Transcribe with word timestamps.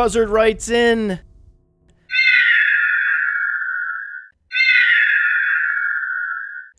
Buzzard 0.00 0.30
writes 0.30 0.70
in. 0.70 1.20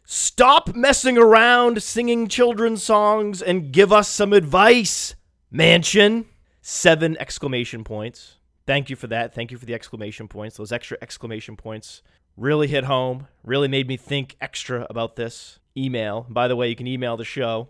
Stop 0.05 0.75
messing 0.75 1.19
around 1.19 1.83
singing 1.83 2.27
children's 2.27 2.81
songs 2.81 3.43
and 3.43 3.71
give 3.71 3.93
us 3.93 4.07
some 4.07 4.33
advice, 4.33 5.13
Mansion. 5.51 6.25
Seven 6.63 7.15
exclamation 7.19 7.83
points. 7.83 8.37
Thank 8.65 8.89
you 8.89 8.95
for 8.95 9.05
that. 9.05 9.35
Thank 9.35 9.51
you 9.51 9.59
for 9.59 9.65
the 9.65 9.75
exclamation 9.75 10.27
points. 10.27 10.57
Those 10.57 10.71
extra 10.71 10.97
exclamation 10.99 11.55
points 11.55 12.01
really 12.37 12.67
hit 12.67 12.85
home, 12.85 13.27
really 13.43 13.67
made 13.67 13.87
me 13.87 13.97
think 13.97 14.35
extra 14.41 14.87
about 14.89 15.15
this 15.15 15.59
email. 15.75 16.25
By 16.29 16.47
the 16.47 16.55
way, 16.55 16.69
you 16.69 16.75
can 16.75 16.87
email 16.87 17.17
the 17.17 17.25
show, 17.25 17.69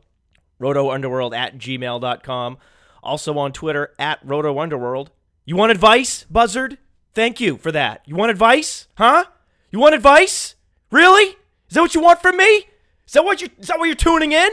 rotounderworld 0.59 1.35
at 1.35 1.57
gmail.com. 1.57 2.57
Also 3.03 3.37
on 3.37 3.51
Twitter, 3.51 3.93
at 3.97 4.25
rotounderworld. 4.25 5.07
You 5.45 5.55
want 5.55 5.71
advice, 5.71 6.25
Buzzard? 6.29 6.77
Thank 7.13 7.41
you 7.41 7.57
for 7.57 7.71
that. 7.71 8.03
You 8.05 8.15
want 8.15 8.31
advice? 8.31 8.87
Huh? 8.95 9.25
You 9.71 9.79
want 9.79 9.95
advice? 9.95 10.55
Really? 10.91 11.35
Is 11.67 11.75
that 11.75 11.81
what 11.81 11.95
you 11.95 12.01
want 12.01 12.21
from 12.21 12.37
me? 12.37 12.67
Is 13.07 13.13
that 13.13 13.25
what 13.25 13.41
you 13.41 13.49
is 13.57 13.67
that 13.67 13.79
what 13.79 13.85
you're 13.85 13.95
tuning 13.95 14.31
in? 14.31 14.51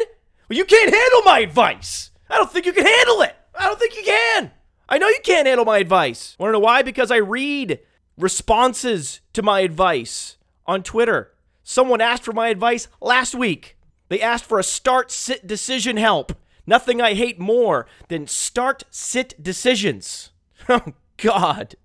Well, 0.48 0.56
you 0.56 0.64
can't 0.64 0.92
handle 0.92 1.22
my 1.22 1.41
advice. 1.41 2.11
I 2.30 2.36
don't 2.36 2.50
think 2.50 2.66
you 2.66 2.72
can 2.72 2.86
handle 2.86 3.22
it. 3.22 3.36
I 3.55 3.66
don't 3.66 3.78
think 3.78 3.97
you 3.97 4.02
can. 4.02 4.50
I 4.88 4.98
know 4.98 5.09
you 5.09 5.20
can't 5.22 5.47
handle 5.47 5.66
my 5.66 5.78
advice. 5.78 6.36
Want 6.38 6.48
to 6.48 6.52
know 6.52 6.61
why? 6.61 6.83
Because 6.83 7.11
I 7.11 7.16
read 7.19 7.80
responses 8.18 9.20
to 9.32 9.42
my 9.42 9.60
advice 9.60 10.36
on 10.66 10.82
Twitter. 10.82 11.32
Someone 11.62 12.00
asked 12.00 12.24
for 12.24 12.32
my 12.32 12.48
advice 12.48 12.88
last 13.00 13.34
week. 13.34 13.77
They 14.08 14.20
asked 14.20 14.44
for 14.44 14.58
a 14.58 14.64
start 14.64 15.10
sit 15.10 15.47
decision 15.47 15.97
help. 15.97 16.33
Nothing 16.66 17.00
I 17.00 17.14
hate 17.14 17.38
more 17.38 17.86
than 18.08 18.27
start 18.27 18.84
sit 18.91 19.42
decisions. 19.42 20.30
Oh, 20.70 20.92
God. 21.16 21.77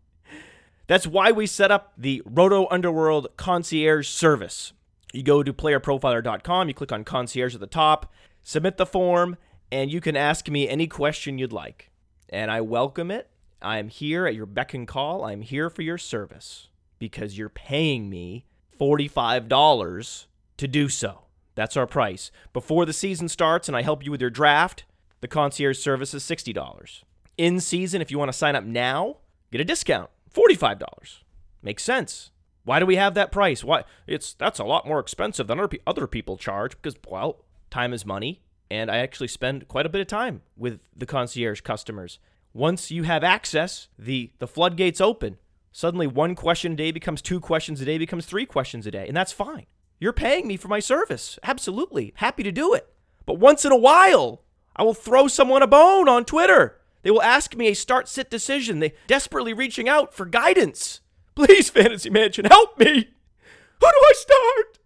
That's 0.88 1.08
why 1.08 1.32
we 1.32 1.48
set 1.48 1.72
up 1.72 1.94
the 1.98 2.22
Roto 2.26 2.68
Underworld 2.70 3.30
concierge 3.38 4.10
service. 4.10 4.74
You 5.14 5.24
go 5.24 5.42
to 5.42 5.54
playerprofiler.com, 5.54 6.68
you 6.68 6.74
click 6.74 6.92
on 6.92 7.06
concierge 7.06 7.54
at 7.54 7.62
the 7.62 7.68
top, 7.68 8.12
submit 8.42 8.76
the 8.76 8.86
form, 8.86 9.38
and 9.72 9.92
you 9.92 10.02
can 10.02 10.18
ask 10.18 10.50
me 10.50 10.68
any 10.68 10.88
question 10.88 11.38
you'd 11.38 11.54
like. 11.54 11.92
And 12.30 12.52
I 12.52 12.60
welcome 12.62 13.10
it. 13.10 13.30
I 13.64 13.78
am 13.78 13.90
here 13.90 14.26
at 14.26 14.36
your 14.36 14.46
beck 14.46 14.74
and 14.74 14.88
call. 14.88 15.24
I'm 15.24 15.42
here 15.42 15.70
for 15.70 15.82
your 15.82 15.98
service 15.98 16.70
because 17.00 17.38
you're 17.38 17.50
paying 17.50 18.10
me 18.10 18.46
$45 18.80 20.26
to 20.58 20.68
do 20.68 20.90
so. 20.90 21.26
That's 21.56 21.78
our 21.78 21.88
price. 21.88 22.32
Before 22.52 22.86
the 22.86 22.94
season 22.94 23.30
starts 23.30 23.68
and 23.68 23.78
I 23.78 23.82
help 23.82 24.04
you 24.04 24.12
with 24.12 24.22
your 24.22 24.30
draft, 24.30 24.86
the 25.22 25.28
concierge 25.28 25.80
service 25.80 26.14
is 26.14 26.24
$60 26.24 27.04
in 27.38 27.60
season, 27.60 28.02
if 28.02 28.12
you 28.12 28.20
want 28.20 28.30
to 28.30 28.38
sign 28.38 28.56
up 28.56 28.64
now, 28.64 29.18
get 29.52 29.62
a 29.62 29.66
discount, 29.66 30.10
$45. 30.34 31.22
Makes 31.62 31.84
sense. 31.84 32.32
Why 32.64 32.80
do 32.80 32.86
we 32.86 32.96
have 32.96 33.14
that 33.16 33.32
price? 33.32 33.64
Why 33.64 33.84
it's 34.08 34.34
that's 34.34 34.60
a 34.60 34.64
lot 34.64 34.88
more 34.88 35.00
expensive 35.00 35.48
than 35.48 35.60
other 35.86 36.08
people 36.08 36.38
charge 36.38 36.72
because 36.82 36.96
well, 37.10 37.44
time 37.70 37.94
is 37.94 38.06
money 38.06 38.42
and 38.72 38.90
I 38.90 38.98
actually 38.98 39.28
spend 39.28 39.68
quite 39.68 39.86
a 39.86 39.90
bit 39.90 40.00
of 40.00 40.08
time 40.08 40.44
with 40.56 40.80
the 40.96 41.06
concierge 41.06 41.60
customers. 41.62 42.20
Once 42.54 42.92
you 42.92 43.04
have 43.04 43.24
access, 43.24 43.88
the 43.98 44.32
the 44.40 44.48
floodgates 44.48 45.02
open. 45.02 45.38
Suddenly 45.72 46.08
one 46.08 46.36
question 46.36 46.74
a 46.74 46.76
day 46.76 46.92
becomes 46.92 47.22
two 47.22 47.40
questions 47.40 47.82
a 47.82 47.86
day 47.86 47.98
becomes 47.98 48.26
three 48.26 48.46
questions 48.46 48.86
a 48.86 48.92
day, 48.92 49.08
and 49.08 49.18
that's 49.18 49.32
fine. 49.32 49.66
You're 50.00 50.14
paying 50.14 50.48
me 50.48 50.58
for 50.58 50.68
my 50.68 50.80
service. 50.80 51.40
Absolutely. 51.44 52.14
Happy 52.18 52.44
to 52.44 52.52
do 52.52 52.74
it. 52.74 52.88
But 53.26 53.40
once 53.40 53.66
in 53.66 53.72
a 53.72 53.78
while, 53.78 54.44
I 54.76 54.84
will 54.84 54.94
throw 54.94 55.28
someone 55.28 55.62
a 55.62 55.68
bone 55.68 56.10
on 56.10 56.26
Twitter 56.26 56.82
they 57.04 57.12
will 57.12 57.22
ask 57.22 57.56
me 57.56 57.68
a 57.68 57.76
start 57.76 58.08
sit 58.08 58.30
decision. 58.30 58.80
They 58.80 58.94
desperately 59.08 59.54
reaching 59.54 59.88
out 59.88 60.14
for 60.14 60.26
guidance. 60.26 61.02
Please, 61.36 61.70
Fantasy 61.70 62.10
Mansion, 62.10 62.46
help 62.46 62.80
me. 62.80 62.88
Who 62.88 63.88
do 63.88 63.88
I 63.88 64.14
start? 64.16 64.80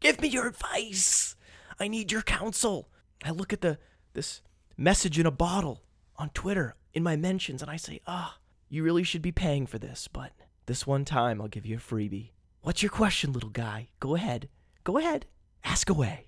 Give 0.00 0.20
me 0.20 0.28
your 0.28 0.48
advice. 0.48 1.36
I 1.78 1.88
need 1.88 2.10
your 2.10 2.22
counsel. 2.22 2.88
I 3.24 3.30
look 3.30 3.52
at 3.52 3.60
the 3.60 3.78
this 4.12 4.42
message 4.76 5.18
in 5.18 5.26
a 5.26 5.30
bottle 5.30 5.84
on 6.16 6.30
Twitter 6.30 6.74
in 6.92 7.02
my 7.02 7.16
mentions 7.16 7.62
and 7.62 7.70
I 7.70 7.76
say, 7.76 8.00
"Ah, 8.06 8.36
oh, 8.36 8.40
you 8.68 8.82
really 8.82 9.02
should 9.04 9.22
be 9.22 9.32
paying 9.32 9.66
for 9.66 9.78
this, 9.78 10.08
but 10.08 10.32
this 10.66 10.86
one 10.86 11.04
time 11.04 11.40
I'll 11.40 11.48
give 11.48 11.66
you 11.66 11.76
a 11.76 11.80
freebie." 11.80 12.30
What's 12.62 12.82
your 12.82 12.90
question, 12.90 13.32
little 13.32 13.50
guy? 13.50 13.88
Go 14.00 14.14
ahead. 14.14 14.48
Go 14.84 14.98
ahead. 14.98 15.26
Ask 15.64 15.88
away. 15.88 16.26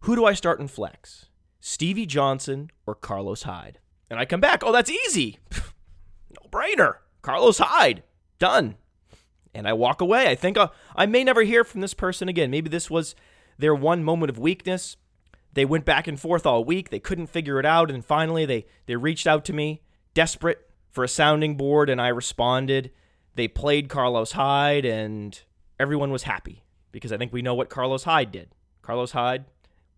Who 0.00 0.16
do 0.16 0.24
I 0.24 0.32
start 0.32 0.60
in 0.60 0.68
flex? 0.68 1.26
Stevie 1.60 2.06
Johnson 2.06 2.70
or 2.86 2.94
Carlos 2.94 3.42
Hyde? 3.42 3.78
And 4.10 4.18
I 4.18 4.24
come 4.24 4.40
back. 4.40 4.62
Oh, 4.62 4.72
that's 4.72 4.90
easy. 4.90 5.38
no 6.30 6.48
brainer. 6.50 6.96
Carlos 7.22 7.58
Hyde. 7.58 8.02
Done. 8.38 8.76
And 9.54 9.68
I 9.68 9.72
walk 9.72 10.00
away. 10.00 10.28
I 10.28 10.34
think 10.34 10.58
I'll, 10.58 10.64
uh, 10.64 10.94
I 10.96 11.06
may 11.06 11.24
never 11.24 11.42
hear 11.42 11.64
from 11.64 11.80
this 11.80 11.94
person 11.94 12.28
again. 12.28 12.50
Maybe 12.50 12.68
this 12.68 12.90
was 12.90 13.14
their 13.58 13.74
one 13.74 14.04
moment 14.04 14.30
of 14.30 14.38
weakness. 14.38 14.96
They 15.52 15.64
went 15.64 15.84
back 15.84 16.06
and 16.06 16.20
forth 16.20 16.44
all 16.44 16.64
week. 16.64 16.90
They 16.90 16.98
couldn't 16.98 17.28
figure 17.28 17.58
it 17.60 17.66
out. 17.66 17.90
And 17.90 18.04
finally, 18.04 18.44
they, 18.44 18.66
they 18.86 18.96
reached 18.96 19.26
out 19.26 19.44
to 19.46 19.52
me, 19.52 19.82
desperate 20.14 20.70
for 20.90 21.04
a 21.04 21.08
sounding 21.08 21.56
board. 21.56 21.90
And 21.90 22.00
I 22.00 22.08
responded. 22.08 22.90
They 23.34 23.48
played 23.48 23.88
Carlos 23.88 24.32
Hyde, 24.32 24.84
and 24.84 25.40
everyone 25.78 26.12
was 26.12 26.22
happy 26.22 26.62
because 26.92 27.12
I 27.12 27.16
think 27.16 27.32
we 27.32 27.42
know 27.42 27.54
what 27.54 27.68
Carlos 27.68 28.04
Hyde 28.04 28.30
did. 28.30 28.50
Carlos 28.80 29.10
Hyde, 29.10 29.46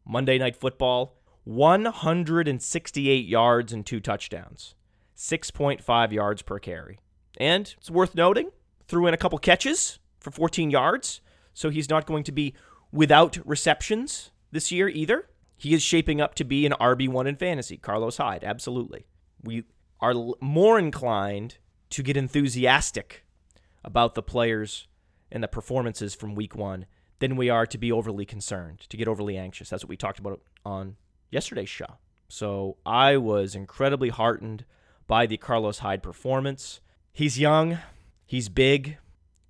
Monday 0.07 0.39
Night 0.39 0.57
Football, 0.57 1.19
168 1.45 3.27
yards 3.27 3.73
and 3.73 3.85
two 3.85 4.01
touchdowns, 4.01 4.75
6.5 5.17 6.13
yards 6.13 6.43
per 6.43 6.59
carry. 6.59 6.99
And 7.37 7.75
it's 7.77 7.91
worth 7.91 8.15
noting, 8.15 8.51
threw 8.89 9.07
in 9.07 9.15
a 9.15 9.19
couple 9.19 9.39
catches 9.39 9.99
for 10.19 10.31
14 10.31 10.71
yards, 10.71 11.21
so 11.53 11.71
he's 11.71 11.91
not 11.91 12.07
going 12.07 12.25
to 12.25 12.33
be 12.33 12.55
without 12.91 13.39
receptions 13.45 14.31
this 14.51 14.73
year 14.73 14.89
either. 14.89 15.29
He 15.57 15.75
is 15.75 15.83
shaping 15.83 16.21
up 16.21 16.35
to 16.37 16.45
be 16.45 16.67
an 16.67 16.73
RB1 16.81 17.27
in 17.27 17.37
fantasy, 17.37 17.77
Carlos 17.77 18.17
Hyde, 18.17 18.45
absolutely. 18.45 19.07
We 19.43 19.65
are 20.01 20.15
more 20.41 20.79
inclined 20.79 21.59
to 21.91 22.03
get 22.03 22.17
enthusiastic 22.17 23.25
about 23.85 24.15
the 24.15 24.23
players 24.23 24.89
and 25.31 25.43
the 25.43 25.49
performances 25.49 26.15
from 26.15 26.35
week 26.35 26.55
one 26.55 26.87
than 27.19 27.37
we 27.37 27.49
are 27.49 27.67
to 27.67 27.79
be 27.79 27.91
overly 27.91 28.27
concerned, 28.27 28.81
to 28.89 28.97
get 28.97 29.09
overly 29.09 29.37
anxious. 29.37 29.71
That's 29.71 29.85
what 29.85 29.89
we 29.89 29.97
talked 29.97 30.19
about 30.19 30.41
on 30.65 30.97
yesterday's 31.31 31.69
show. 31.69 31.99
So 32.29 32.77
I 32.85 33.17
was 33.17 33.55
incredibly 33.55 34.09
heartened 34.09 34.65
by 35.07 35.27
the 35.27 35.37
Carlos 35.37 35.79
Hyde 35.79 36.03
performance. 36.03 36.81
He's 37.13 37.39
young, 37.39 37.79
he's 38.27 38.49
big, 38.49 38.99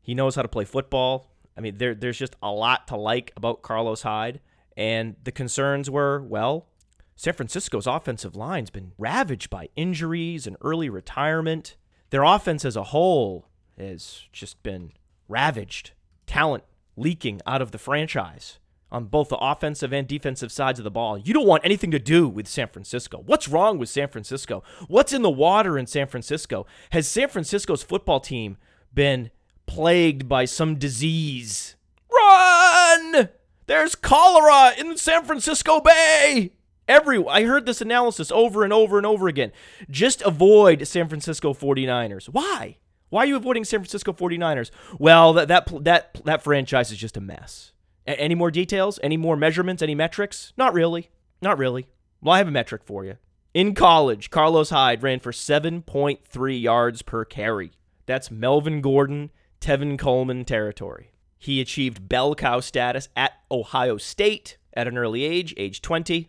he 0.00 0.14
knows 0.14 0.36
how 0.36 0.42
to 0.42 0.48
play 0.48 0.64
football. 0.64 1.30
I 1.56 1.60
mean, 1.60 1.78
there, 1.78 1.94
there's 1.94 2.18
just 2.18 2.36
a 2.42 2.50
lot 2.50 2.86
to 2.88 2.96
like 2.96 3.32
about 3.36 3.62
Carlos 3.62 4.02
Hyde. 4.02 4.40
And 4.76 5.16
the 5.24 5.32
concerns 5.32 5.90
were, 5.90 6.22
well, 6.22 6.66
San 7.16 7.32
Francisco's 7.32 7.86
offensive 7.86 8.36
line's 8.36 8.68
been 8.68 8.92
ravaged 8.98 9.48
by 9.48 9.70
injuries 9.74 10.46
and 10.46 10.56
early 10.60 10.90
retirement. 10.90 11.76
Their 12.10 12.22
offense 12.22 12.64
as 12.64 12.76
a 12.76 12.84
whole 12.84 13.48
has 13.78 14.24
just 14.32 14.62
been 14.62 14.92
ravaged. 15.26 15.92
Talent 16.26 16.64
leaking 16.94 17.40
out 17.46 17.62
of 17.62 17.70
the 17.72 17.78
franchise 17.78 18.58
on 18.92 19.06
both 19.06 19.30
the 19.30 19.38
offensive 19.38 19.92
and 19.92 20.06
defensive 20.06 20.52
sides 20.52 20.78
of 20.78 20.84
the 20.84 20.90
ball. 20.90 21.16
You 21.16 21.32
don't 21.32 21.46
want 21.46 21.64
anything 21.64 21.90
to 21.90 21.98
do 21.98 22.28
with 22.28 22.46
San 22.46 22.68
Francisco. 22.68 23.22
What's 23.24 23.48
wrong 23.48 23.78
with 23.78 23.88
San 23.88 24.08
Francisco? 24.08 24.62
What's 24.86 25.12
in 25.14 25.22
the 25.22 25.30
water 25.30 25.78
in 25.78 25.86
San 25.86 26.06
Francisco? 26.06 26.66
Has 26.90 27.08
San 27.08 27.28
Francisco's 27.28 27.82
football 27.82 28.20
team 28.20 28.58
been 28.94 29.30
plagued 29.64 30.28
by 30.28 30.44
some 30.44 30.76
disease? 30.76 31.76
Run! 32.12 33.30
There's 33.66 33.94
cholera 33.94 34.78
in 34.78 34.96
San 34.96 35.24
Francisco 35.24 35.80
Bay. 35.80 36.52
Every 36.88 37.24
I 37.26 37.44
heard 37.44 37.66
this 37.66 37.80
analysis 37.80 38.30
over 38.30 38.62
and 38.64 38.72
over 38.72 38.96
and 38.96 39.06
over 39.06 39.28
again. 39.28 39.52
Just 39.90 40.22
avoid 40.22 40.86
San 40.86 41.08
Francisco 41.08 41.52
49ers. 41.52 42.26
Why? 42.26 42.76
Why 43.08 43.22
are 43.22 43.26
you 43.26 43.36
avoiding 43.36 43.64
San 43.64 43.80
Francisco 43.80 44.12
49ers? 44.12 44.70
Well, 44.98 45.32
that 45.32 45.48
that 45.48 45.84
that 45.84 46.20
that 46.24 46.42
franchise 46.42 46.90
is 46.90 46.98
just 46.98 47.16
a 47.16 47.20
mess. 47.20 47.72
A- 48.06 48.20
any 48.20 48.34
more 48.34 48.50
details? 48.50 48.98
Any 49.02 49.16
more 49.16 49.36
measurements? 49.36 49.82
Any 49.82 49.94
metrics? 49.94 50.52
Not 50.56 50.74
really. 50.74 51.10
Not 51.42 51.58
really. 51.58 51.86
Well, 52.20 52.34
I 52.34 52.38
have 52.38 52.48
a 52.48 52.52
metric 52.52 52.82
for 52.84 53.04
you. 53.04 53.16
In 53.54 53.74
college, 53.74 54.30
Carlos 54.30 54.70
Hyde 54.70 55.02
ran 55.02 55.18
for 55.18 55.32
7.3 55.32 56.60
yards 56.60 57.02
per 57.02 57.24
carry. 57.24 57.72
That's 58.04 58.30
Melvin 58.30 58.80
Gordon, 58.80 59.30
Tevin 59.60 59.98
Coleman 59.98 60.44
territory. 60.44 61.12
He 61.38 61.60
achieved 61.60 62.08
bell 62.08 62.34
cow 62.34 62.60
status 62.60 63.08
at 63.16 63.32
Ohio 63.50 63.96
State 63.96 64.58
at 64.74 64.86
an 64.86 64.98
early 64.98 65.24
age, 65.24 65.54
age 65.56 65.80
20, 65.80 66.28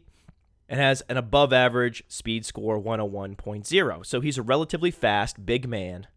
and 0.69 0.79
has 0.79 1.01
an 1.09 1.17
above 1.17 1.53
average 1.53 2.03
speed 2.07 2.45
score 2.45 2.81
101.0. 2.81 4.05
So 4.05 4.21
he's 4.21 4.37
a 4.37 4.41
relatively 4.41 4.91
fast, 4.91 5.45
big 5.45 5.67
man 5.67 6.07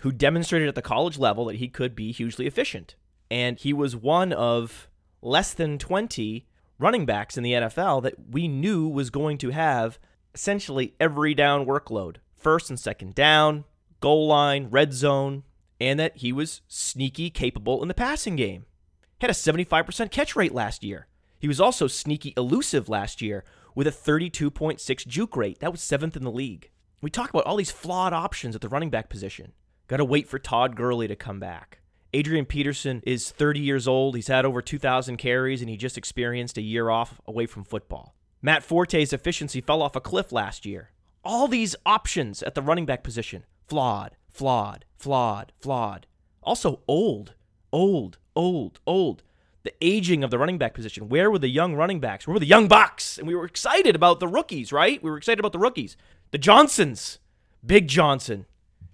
who 0.00 0.10
demonstrated 0.10 0.68
at 0.68 0.74
the 0.74 0.82
college 0.82 1.18
level 1.18 1.44
that 1.46 1.56
he 1.56 1.68
could 1.68 1.94
be 1.94 2.10
hugely 2.12 2.46
efficient. 2.46 2.94
And 3.30 3.58
he 3.58 3.72
was 3.72 3.94
one 3.94 4.32
of 4.32 4.88
less 5.22 5.52
than 5.52 5.78
20 5.78 6.46
running 6.78 7.04
backs 7.04 7.36
in 7.36 7.44
the 7.44 7.52
NFL 7.52 8.02
that 8.02 8.14
we 8.30 8.48
knew 8.48 8.88
was 8.88 9.10
going 9.10 9.38
to 9.38 9.50
have 9.50 9.98
essentially 10.34 10.94
every 10.98 11.34
down 11.34 11.66
workload 11.66 12.16
first 12.36 12.70
and 12.70 12.80
second 12.80 13.14
down, 13.14 13.64
goal 14.00 14.26
line, 14.26 14.68
red 14.70 14.94
zone, 14.94 15.44
and 15.78 16.00
that 16.00 16.16
he 16.16 16.32
was 16.32 16.62
sneaky 16.66 17.30
capable 17.30 17.82
in 17.82 17.88
the 17.88 17.94
passing 17.94 18.36
game. 18.36 18.64
Had 19.20 19.30
a 19.30 19.34
75% 19.34 20.10
catch 20.10 20.34
rate 20.34 20.54
last 20.54 20.82
year. 20.82 21.06
He 21.38 21.48
was 21.48 21.60
also 21.60 21.86
sneaky 21.86 22.32
elusive 22.36 22.88
last 22.88 23.20
year 23.20 23.44
with 23.74 23.86
a 23.86 23.90
32.6 23.90 25.06
juke 25.06 25.36
rate. 25.36 25.60
That 25.60 25.72
was 25.72 25.82
seventh 25.82 26.16
in 26.16 26.24
the 26.24 26.30
league. 26.30 26.70
We 27.00 27.10
talk 27.10 27.30
about 27.30 27.44
all 27.44 27.56
these 27.56 27.70
flawed 27.70 28.12
options 28.12 28.54
at 28.54 28.60
the 28.60 28.68
running 28.68 28.90
back 28.90 29.08
position. 29.08 29.52
Got 29.88 29.98
to 29.98 30.04
wait 30.04 30.28
for 30.28 30.38
Todd 30.38 30.76
Gurley 30.76 31.08
to 31.08 31.16
come 31.16 31.40
back. 31.40 31.80
Adrian 32.12 32.44
Peterson 32.44 33.02
is 33.06 33.30
30 33.30 33.60
years 33.60 33.86
old. 33.86 34.16
He's 34.16 34.28
had 34.28 34.44
over 34.44 34.60
2,000 34.60 35.16
carries, 35.16 35.60
and 35.60 35.70
he 35.70 35.76
just 35.76 35.96
experienced 35.96 36.58
a 36.58 36.62
year 36.62 36.90
off 36.90 37.20
away 37.26 37.46
from 37.46 37.64
football. 37.64 38.14
Matt 38.42 38.62
Forte's 38.62 39.12
efficiency 39.12 39.60
fell 39.60 39.82
off 39.82 39.96
a 39.96 40.00
cliff 40.00 40.32
last 40.32 40.66
year. 40.66 40.90
All 41.22 41.46
these 41.46 41.76
options 41.86 42.42
at 42.42 42.54
the 42.54 42.62
running 42.62 42.86
back 42.86 43.04
position 43.04 43.44
flawed, 43.68 44.16
flawed, 44.28 44.84
flawed, 44.96 45.52
flawed. 45.60 46.06
Also 46.42 46.80
old, 46.88 47.34
old, 47.72 48.18
old, 48.34 48.80
old. 48.86 49.22
The 49.62 49.74
aging 49.80 50.24
of 50.24 50.30
the 50.30 50.38
running 50.38 50.58
back 50.58 50.74
position. 50.74 51.08
Where 51.08 51.30
were 51.30 51.38
the 51.38 51.48
young 51.48 51.74
running 51.74 52.00
backs? 52.00 52.26
Where 52.26 52.34
were 52.34 52.40
the 52.40 52.46
young 52.46 52.66
bucks? 52.66 53.18
And 53.18 53.28
we 53.28 53.34
were 53.34 53.44
excited 53.44 53.94
about 53.94 54.20
the 54.20 54.28
rookies, 54.28 54.72
right? 54.72 55.02
We 55.02 55.10
were 55.10 55.18
excited 55.18 55.38
about 55.38 55.52
the 55.52 55.58
rookies. 55.58 55.96
The 56.30 56.38
Johnsons, 56.38 57.18
Big 57.64 57.86
Johnson, 57.88 58.46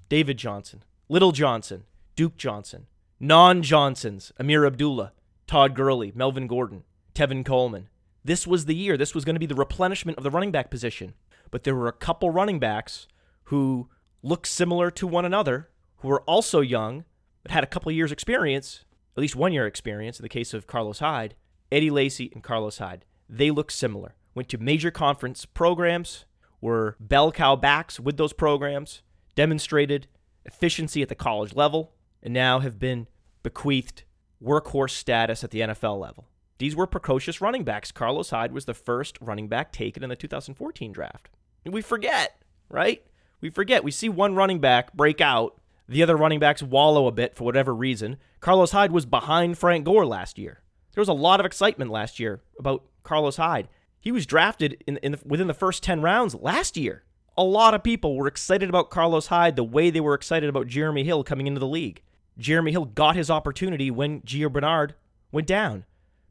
David 0.08 0.38
Johnson, 0.38 0.82
Little 1.08 1.32
Johnson, 1.32 1.84
Duke 2.16 2.36
Johnson, 2.36 2.86
non 3.20 3.62
Johnsons, 3.62 4.32
Ameer 4.40 4.66
Abdullah, 4.66 5.12
Todd 5.46 5.74
Gurley, 5.74 6.12
Melvin 6.14 6.46
Gordon, 6.46 6.82
Tevin 7.14 7.44
Coleman. 7.44 7.88
This 8.24 8.46
was 8.46 8.64
the 8.64 8.74
year. 8.74 8.96
This 8.96 9.14
was 9.14 9.24
going 9.24 9.36
to 9.36 9.40
be 9.40 9.46
the 9.46 9.54
replenishment 9.54 10.18
of 10.18 10.24
the 10.24 10.30
running 10.30 10.50
back 10.50 10.70
position. 10.70 11.14
But 11.50 11.62
there 11.62 11.76
were 11.76 11.86
a 11.86 11.92
couple 11.92 12.30
running 12.30 12.58
backs 12.58 13.06
who 13.44 13.88
looked 14.22 14.48
similar 14.48 14.90
to 14.90 15.06
one 15.06 15.24
another, 15.24 15.68
who 15.98 16.08
were 16.08 16.22
also 16.22 16.60
young, 16.60 17.04
but 17.42 17.52
had 17.52 17.62
a 17.62 17.68
couple 17.68 17.92
years' 17.92 18.10
experience, 18.10 18.84
at 19.16 19.20
least 19.20 19.36
one 19.36 19.52
year 19.52 19.66
experience 19.66 20.18
in 20.18 20.22
the 20.22 20.28
case 20.28 20.52
of 20.52 20.66
Carlos 20.66 20.98
Hyde, 20.98 21.34
Eddie 21.72 21.90
Lacy 21.90 22.30
and 22.34 22.42
Carlos 22.42 22.78
Hyde. 22.78 23.04
They 23.28 23.50
look 23.50 23.70
similar. 23.70 24.14
Went 24.34 24.48
to 24.50 24.58
major 24.58 24.90
conference 24.90 25.46
programs, 25.46 26.26
were 26.60 26.96
bell 27.00 27.32
cow 27.32 27.56
backs 27.56 27.98
with 27.98 28.16
those 28.16 28.32
programs, 28.32 29.02
demonstrated 29.34 30.06
efficiency 30.44 31.02
at 31.02 31.08
the 31.08 31.14
college 31.14 31.54
level, 31.54 31.92
and 32.22 32.34
now 32.34 32.60
have 32.60 32.78
been 32.78 33.06
bequeathed 33.42 34.04
workhorse 34.42 34.90
status 34.90 35.42
at 35.42 35.50
the 35.50 35.60
NFL 35.60 35.98
level. 36.00 36.26
These 36.58 36.76
were 36.76 36.86
precocious 36.86 37.40
running 37.40 37.64
backs. 37.64 37.92
Carlos 37.92 38.30
Hyde 38.30 38.52
was 38.52 38.64
the 38.64 38.74
first 38.74 39.18
running 39.20 39.48
back 39.48 39.72
taken 39.72 40.02
in 40.02 40.08
the 40.08 40.16
2014 40.16 40.92
draft. 40.92 41.28
And 41.64 41.74
we 41.74 41.82
forget, 41.82 42.40
right? 42.68 43.04
We 43.40 43.50
forget. 43.50 43.84
We 43.84 43.90
see 43.90 44.08
one 44.08 44.34
running 44.34 44.60
back 44.60 44.92
break 44.94 45.20
out, 45.20 45.60
the 45.88 46.02
other 46.02 46.16
running 46.16 46.40
backs 46.40 46.62
wallow 46.62 47.06
a 47.06 47.12
bit 47.12 47.34
for 47.34 47.44
whatever 47.44 47.74
reason. 47.74 48.16
Carlos 48.40 48.72
Hyde 48.72 48.92
was 48.92 49.06
behind 49.06 49.58
Frank 49.58 49.84
Gore 49.84 50.06
last 50.06 50.38
year. 50.38 50.60
There 50.94 51.00
was 51.00 51.08
a 51.08 51.12
lot 51.12 51.40
of 51.40 51.46
excitement 51.46 51.90
last 51.90 52.18
year 52.18 52.40
about 52.58 52.84
Carlos 53.02 53.36
Hyde. 53.36 53.68
He 54.00 54.12
was 54.12 54.26
drafted 54.26 54.82
in, 54.86 54.96
in 54.98 55.12
the, 55.12 55.20
within 55.24 55.46
the 55.46 55.54
first 55.54 55.82
10 55.82 56.00
rounds 56.00 56.34
last 56.34 56.76
year. 56.76 57.04
A 57.36 57.44
lot 57.44 57.74
of 57.74 57.84
people 57.84 58.16
were 58.16 58.26
excited 58.26 58.68
about 58.68 58.90
Carlos 58.90 59.26
Hyde 59.26 59.56
the 59.56 59.64
way 59.64 59.90
they 59.90 60.00
were 60.00 60.14
excited 60.14 60.48
about 60.48 60.68
Jeremy 60.68 61.04
Hill 61.04 61.22
coming 61.22 61.46
into 61.46 61.60
the 61.60 61.66
league. 61.66 62.02
Jeremy 62.38 62.72
Hill 62.72 62.86
got 62.86 63.16
his 63.16 63.30
opportunity 63.30 63.90
when 63.90 64.22
Gio 64.22 64.50
Bernard 64.50 64.94
went 65.32 65.46
down. 65.46 65.84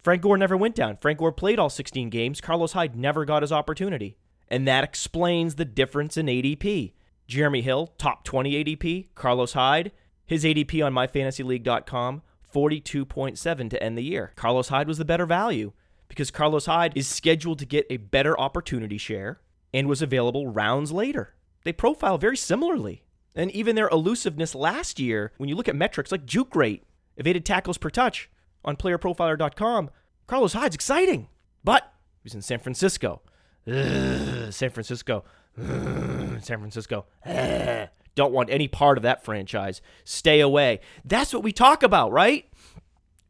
Frank 0.04 0.22
Gore 0.22 0.38
never 0.38 0.56
went 0.56 0.76
down. 0.76 0.98
Frank 1.02 1.20
Gore 1.20 1.32
played 1.32 1.60
all 1.60 1.70
16 1.70 2.10
games. 2.10 2.42
Carlos 2.42 2.74
Hyde 2.74 2.96
never 2.96 3.26
got 3.26 3.42
his 3.42 3.52
opportunity. 3.52 4.18
And 4.48 4.68
that 4.68 4.84
explains 4.84 5.56
the 5.56 5.66
difference 5.66 6.18
in 6.18 6.28
ADP. 6.28 6.94
Jeremy 7.28 7.62
Hill, 7.62 7.94
top 7.98 8.24
20 8.24 8.64
ADP. 8.64 9.08
Carlos 9.16 9.54
Hyde, 9.54 9.92
his 10.26 10.44
ADP 10.44 10.86
on 10.86 10.94
myfantasyleague.com, 10.94 12.22
42.7 12.54 13.70
to 13.70 13.84
end 13.84 13.98
the 13.98 14.04
year. 14.04 14.32
Carlos 14.36 14.70
Hyde 14.70 14.88
was 14.88 14.98
the 14.98 15.06
better 15.06 15.26
value 15.26 15.74
because 16.08 16.32
Carlos 16.32 16.66
Hyde 16.66 16.94
is 16.96 17.08
scheduled 17.08 17.60
to 17.60 17.66
get 17.66 17.86
a 17.90 17.98
better 17.98 18.40
opportunity 18.40 18.98
share 18.98 19.40
and 19.74 19.88
was 19.88 20.02
available 20.02 20.48
rounds 20.48 20.92
later. 20.92 21.34
They 21.64 21.74
profile 21.74 22.18
very 22.18 22.38
similarly. 22.38 23.04
And 23.36 23.52
even 23.52 23.76
their 23.76 23.90
elusiveness 23.90 24.56
last 24.56 25.00
year, 25.00 25.34
when 25.38 25.50
you 25.50 25.56
look 25.56 25.68
at 25.68 25.76
metrics 25.76 26.12
like 26.12 26.26
juke 26.26 26.56
rate, 26.56 26.84
evaded 27.18 27.46
tackles 27.46 27.78
per 27.78 27.90
touch 27.90 28.30
on 28.64 28.78
playerprofiler.com, 28.78 29.90
Carlos 30.28 30.54
Hyde's 30.54 30.76
exciting. 30.76 31.28
But 31.64 31.92
he's 32.24 32.34
in 32.34 32.42
San 32.42 32.60
Francisco. 32.60 33.22
Ugh, 33.68 34.54
San 34.54 34.70
Francisco. 34.70 35.26
San 36.42 36.60
Francisco. 36.60 37.06
Don't 38.16 38.34
want 38.34 38.50
any 38.50 38.68
part 38.68 38.98
of 38.98 39.04
that 39.04 39.24
franchise. 39.26 39.82
Stay 40.04 40.40
away. 40.40 40.80
That's 41.04 41.34
what 41.34 41.44
we 41.44 41.52
talk 41.52 41.84
about, 41.84 42.12
right? 42.12 42.46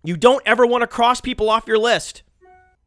You 0.04 0.16
don't 0.16 0.44
ever 0.46 0.68
want 0.68 0.84
to 0.84 0.88
cross 0.88 1.20
people 1.20 1.50
off 1.50 1.68
your 1.68 1.80
list, 1.80 2.22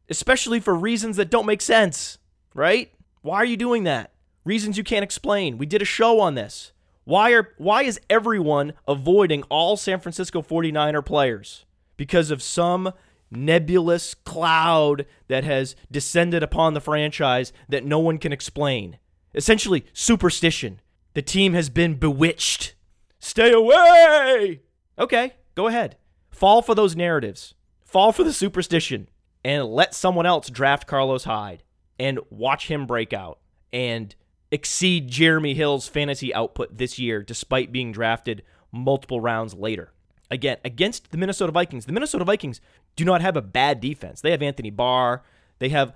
especially 0.09 0.61
for 0.61 0.73
reasons 0.73 1.17
that 1.17 1.29
don't 1.29 1.45
make 1.45 1.61
sense, 1.61 2.17
right? 2.53 2.93
Why 3.21 3.37
are 3.37 3.45
you 3.45 3.57
doing 3.57 3.83
that? 3.83 4.13
Reasons 4.45 4.77
you 4.77 4.85
can't 4.85 5.03
explain. 5.03 5.57
We 5.57 5.65
did 5.65 5.81
a 5.81 5.85
show 5.85 6.21
on 6.21 6.35
this. 6.35 6.71
Why 7.03 7.33
are 7.33 7.49
why 7.57 7.83
is 7.83 7.99
everyone 8.09 8.71
avoiding 8.87 9.43
all 9.49 9.75
San 9.75 9.99
Francisco 9.99 10.41
49er 10.41 11.05
players? 11.05 11.65
Because 11.97 12.31
of 12.31 12.41
some 12.41 12.93
nebulous 13.29 14.13
cloud 14.13 15.05
that 15.27 15.43
has 15.43 15.75
descended 15.91 16.41
upon 16.41 16.73
the 16.73 16.81
franchise 16.81 17.51
that 17.67 17.83
no 17.83 17.99
one 17.99 18.17
can 18.17 18.31
explain. 18.31 18.97
Essentially, 19.33 19.85
superstition. 19.93 20.81
The 21.13 21.21
team 21.21 21.53
has 21.53 21.69
been 21.69 21.95
bewitched. 21.95 22.75
Stay 23.19 23.51
away. 23.51 24.61
Okay, 24.97 25.33
go 25.55 25.67
ahead. 25.67 25.97
Fall 26.29 26.61
for 26.61 26.75
those 26.75 26.95
narratives. 26.95 27.53
Fall 27.83 28.11
for 28.11 28.23
the 28.23 28.33
superstition 28.33 29.09
and 29.43 29.65
let 29.65 29.95
someone 29.95 30.25
else 30.25 30.49
draft 30.49 30.87
Carlos 30.87 31.23
Hyde 31.23 31.63
and 31.97 32.19
watch 32.29 32.67
him 32.67 32.85
break 32.85 33.13
out 33.13 33.39
and 33.73 34.15
exceed 34.51 35.07
Jeremy 35.07 35.53
Hill's 35.53 35.87
fantasy 35.87 36.33
output 36.33 36.77
this 36.77 36.97
year, 36.97 37.23
despite 37.23 37.71
being 37.71 37.91
drafted 37.91 38.43
multiple 38.71 39.21
rounds 39.21 39.53
later. 39.53 39.91
Again, 40.31 40.57
against 40.63 41.11
the 41.11 41.17
Minnesota 41.17 41.51
Vikings, 41.51 41.85
the 41.85 41.93
Minnesota 41.93 42.23
Vikings 42.23 42.61
do 42.95 43.03
not 43.03 43.21
have 43.21 43.35
a 43.35 43.41
bad 43.41 43.79
defense. 43.79 44.21
They 44.21 44.31
have 44.31 44.41
Anthony 44.41 44.69
Barr, 44.69 45.23
they 45.59 45.69
have 45.69 45.93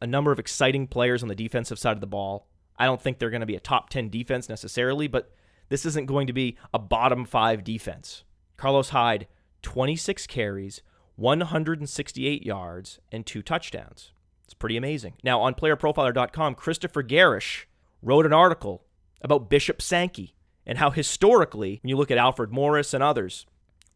a 0.00 0.06
number 0.06 0.32
of 0.32 0.38
exciting 0.38 0.86
players 0.86 1.22
on 1.22 1.28
the 1.28 1.34
defensive 1.34 1.78
side 1.78 1.96
of 1.96 2.00
the 2.00 2.06
ball. 2.06 2.46
I 2.78 2.86
don't 2.86 3.00
think 3.00 3.18
they're 3.18 3.30
going 3.30 3.40
to 3.40 3.46
be 3.46 3.56
a 3.56 3.60
top 3.60 3.90
10 3.90 4.08
defense 4.08 4.48
necessarily, 4.48 5.06
but 5.08 5.32
this 5.68 5.86
isn't 5.86 6.06
going 6.06 6.26
to 6.26 6.32
be 6.32 6.56
a 6.74 6.78
bottom 6.78 7.24
five 7.24 7.64
defense. 7.64 8.24
Carlos 8.56 8.90
Hyde, 8.90 9.26
26 9.62 10.26
carries, 10.26 10.82
168 11.16 12.44
yards, 12.44 12.98
and 13.10 13.24
two 13.24 13.42
touchdowns. 13.42 14.12
It's 14.44 14.54
pretty 14.54 14.76
amazing. 14.76 15.14
Now, 15.22 15.40
on 15.40 15.54
playerprofiler.com, 15.54 16.56
Christopher 16.56 17.02
Garish 17.02 17.66
wrote 18.02 18.26
an 18.26 18.32
article 18.32 18.84
about 19.22 19.48
Bishop 19.48 19.80
Sankey 19.80 20.34
and 20.66 20.78
how 20.78 20.90
historically, 20.90 21.80
when 21.82 21.88
you 21.88 21.96
look 21.96 22.10
at 22.10 22.18
Alfred 22.18 22.52
Morris 22.52 22.92
and 22.92 23.02
others, 23.02 23.46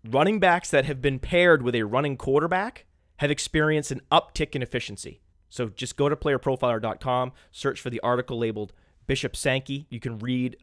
running 0.08 0.40
backs 0.40 0.70
that 0.70 0.84
have 0.84 1.02
been 1.02 1.18
paired 1.18 1.62
with 1.62 1.74
a 1.74 1.82
running 1.82 2.16
quarterback 2.16 2.86
have 3.18 3.30
experienced 3.30 3.90
an 3.90 4.02
uptick 4.10 4.54
in 4.54 4.62
efficiency. 4.62 5.20
So 5.48 5.68
just 5.68 5.96
go 5.96 6.08
to 6.08 6.16
playerprofiler.com, 6.16 7.32
search 7.50 7.80
for 7.80 7.90
the 7.90 8.00
article 8.00 8.38
labeled 8.38 8.72
Bishop 9.06 9.36
Sankey. 9.36 9.86
You 9.90 10.00
can 10.00 10.18
read 10.18 10.56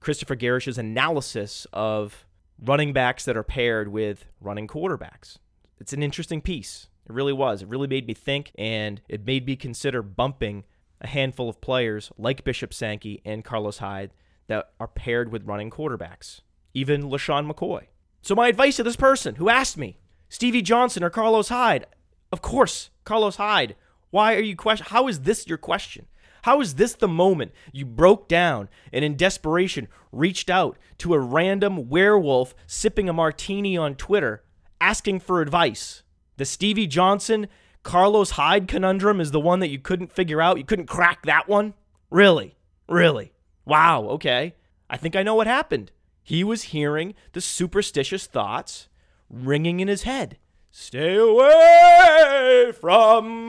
Christopher 0.00 0.34
Garish's 0.34 0.78
analysis 0.78 1.66
of 1.72 2.26
running 2.58 2.92
backs 2.92 3.24
that 3.24 3.36
are 3.36 3.42
paired 3.42 3.88
with 3.88 4.24
running 4.40 4.66
quarterbacks. 4.66 5.38
It's 5.78 5.92
an 5.92 6.02
interesting 6.02 6.40
piece. 6.40 6.88
It 7.08 7.12
really 7.12 7.32
was. 7.32 7.62
It 7.62 7.68
really 7.68 7.88
made 7.88 8.06
me 8.06 8.14
think 8.14 8.52
and 8.56 9.00
it 9.08 9.26
made 9.26 9.46
me 9.46 9.56
consider 9.56 10.02
bumping 10.02 10.64
a 11.00 11.06
handful 11.06 11.48
of 11.48 11.60
players 11.60 12.12
like 12.18 12.44
Bishop 12.44 12.74
Sankey 12.74 13.20
and 13.24 13.44
Carlos 13.44 13.78
Hyde 13.78 14.10
that 14.48 14.72
are 14.78 14.88
paired 14.88 15.32
with 15.32 15.46
running 15.46 15.70
quarterbacks, 15.70 16.40
even 16.74 17.04
LeSean 17.04 17.50
McCoy. 17.50 17.86
So, 18.20 18.34
my 18.34 18.48
advice 18.48 18.76
to 18.76 18.82
this 18.82 18.96
person 18.96 19.36
who 19.36 19.48
asked 19.48 19.78
me, 19.78 19.98
Stevie 20.28 20.60
Johnson 20.60 21.02
or 21.02 21.10
Carlos 21.10 21.48
Hyde, 21.48 21.86
of 22.32 22.42
course, 22.42 22.90
Carlos 23.04 23.36
Hyde. 23.36 23.76
Why 24.10 24.34
are 24.34 24.40
you 24.40 24.56
question? 24.56 24.86
How 24.90 25.08
is 25.08 25.20
this 25.20 25.46
your 25.46 25.58
question? 25.58 26.06
How 26.42 26.60
is 26.60 26.74
this 26.74 26.94
the 26.94 27.08
moment 27.08 27.52
you 27.72 27.84
broke 27.84 28.28
down 28.28 28.68
and 28.92 29.04
in 29.04 29.16
desperation 29.16 29.88
reached 30.10 30.48
out 30.48 30.78
to 30.98 31.14
a 31.14 31.18
random 31.18 31.88
werewolf 31.88 32.54
sipping 32.66 33.08
a 33.08 33.12
martini 33.12 33.76
on 33.76 33.94
Twitter 33.94 34.42
asking 34.80 35.20
for 35.20 35.40
advice? 35.40 36.02
The 36.38 36.44
Stevie 36.44 36.86
Johnson 36.86 37.48
Carlos 37.82 38.30
Hyde 38.32 38.68
conundrum 38.68 39.20
is 39.20 39.30
the 39.30 39.40
one 39.40 39.60
that 39.60 39.70
you 39.70 39.78
couldn't 39.78 40.12
figure 40.12 40.40
out? 40.40 40.58
You 40.58 40.64
couldn't 40.64 40.86
crack 40.86 41.24
that 41.26 41.48
one? 41.48 41.74
Really? 42.10 42.56
Really? 42.88 43.32
Wow, 43.64 44.04
okay. 44.04 44.54
I 44.88 44.96
think 44.96 45.16
I 45.16 45.22
know 45.22 45.34
what 45.34 45.46
happened. 45.46 45.92
He 46.22 46.44
was 46.44 46.64
hearing 46.64 47.14
the 47.32 47.40
superstitious 47.40 48.26
thoughts, 48.26 48.88
ringing 49.30 49.80
in 49.80 49.88
his 49.88 50.02
head. 50.02 50.38
Stay 50.72 51.16
away 51.16 52.70
from 52.80 53.48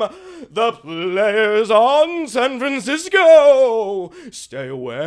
the 0.50 0.72
players 0.72 1.70
on 1.70 2.28
San 2.28 2.58
Francisco. 2.58 4.12
Stay 4.32 4.70
away. 4.70 5.00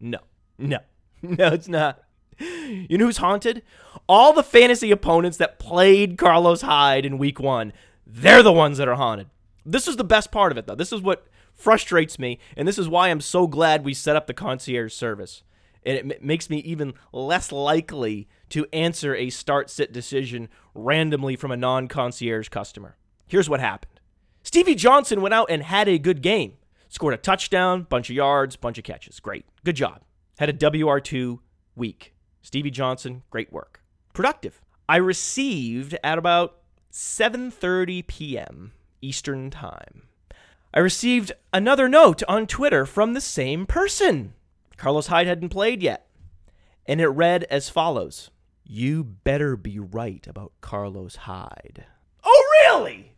No, 0.00 0.20
no, 0.56 0.78
no, 1.22 1.48
it's 1.48 1.68
not. 1.68 2.02
You 2.38 2.96
know 2.96 3.04
who's 3.04 3.18
haunted? 3.18 3.62
All 4.08 4.32
the 4.32 4.42
fantasy 4.42 4.90
opponents 4.90 5.36
that 5.36 5.58
played 5.58 6.16
Carlos 6.16 6.62
Hyde 6.62 7.04
in 7.04 7.18
week 7.18 7.38
one. 7.38 7.74
They're 8.06 8.42
the 8.42 8.50
ones 8.50 8.78
that 8.78 8.88
are 8.88 8.94
haunted. 8.94 9.28
This 9.66 9.86
is 9.86 9.96
the 9.96 10.04
best 10.04 10.32
part 10.32 10.52
of 10.52 10.58
it, 10.58 10.66
though. 10.66 10.74
This 10.74 10.90
is 10.92 11.02
what 11.02 11.26
frustrates 11.56 12.18
me, 12.18 12.38
and 12.56 12.68
this 12.68 12.78
is 12.78 12.88
why 12.88 13.08
I'm 13.08 13.20
so 13.20 13.46
glad 13.46 13.84
we 13.84 13.94
set 13.94 14.14
up 14.14 14.26
the 14.26 14.34
concierge 14.34 14.92
service. 14.92 15.42
And 15.84 15.96
it 15.96 16.04
m- 16.04 16.26
makes 16.26 16.50
me 16.50 16.58
even 16.58 16.94
less 17.12 17.50
likely 17.50 18.28
to 18.50 18.66
answer 18.72 19.14
a 19.14 19.30
start 19.30 19.70
sit 19.70 19.92
decision 19.92 20.48
randomly 20.74 21.34
from 21.36 21.50
a 21.50 21.56
non 21.56 21.88
concierge 21.88 22.48
customer. 22.48 22.96
Here's 23.26 23.48
what 23.48 23.60
happened 23.60 24.00
Stevie 24.42 24.74
Johnson 24.74 25.20
went 25.20 25.34
out 25.34 25.50
and 25.50 25.62
had 25.62 25.88
a 25.88 25.98
good 25.98 26.22
game. 26.22 26.54
Scored 26.88 27.14
a 27.14 27.18
touchdown, 27.18 27.82
bunch 27.82 28.10
of 28.10 28.16
yards, 28.16 28.54
bunch 28.54 28.78
of 28.78 28.84
catches. 28.84 29.18
Great. 29.18 29.44
Good 29.64 29.74
job. 29.74 30.02
Had 30.38 30.48
a 30.48 30.52
WR2 30.52 31.40
week. 31.74 32.14
Stevie 32.42 32.70
Johnson, 32.70 33.22
great 33.30 33.52
work. 33.52 33.82
Productive. 34.12 34.60
I 34.88 34.96
received 34.96 35.98
at 36.04 36.16
about 36.16 36.58
7:30 36.92 38.06
p.m. 38.06 38.72
Eastern 39.02 39.50
Time 39.50 40.02
I 40.76 40.80
received 40.80 41.32
another 41.54 41.88
note 41.88 42.22
on 42.28 42.46
Twitter 42.46 42.84
from 42.84 43.14
the 43.14 43.20
same 43.22 43.64
person. 43.64 44.34
Carlos 44.76 45.06
Hyde 45.06 45.26
hadn't 45.26 45.48
played 45.48 45.82
yet. 45.82 46.06
And 46.84 47.00
it 47.00 47.06
read 47.06 47.44
as 47.44 47.70
follows 47.70 48.30
You 48.62 49.02
better 49.02 49.56
be 49.56 49.78
right 49.78 50.26
about 50.26 50.52
Carlos 50.60 51.16
Hyde. 51.16 51.86
Oh, 52.22 52.44
really? 52.60 53.12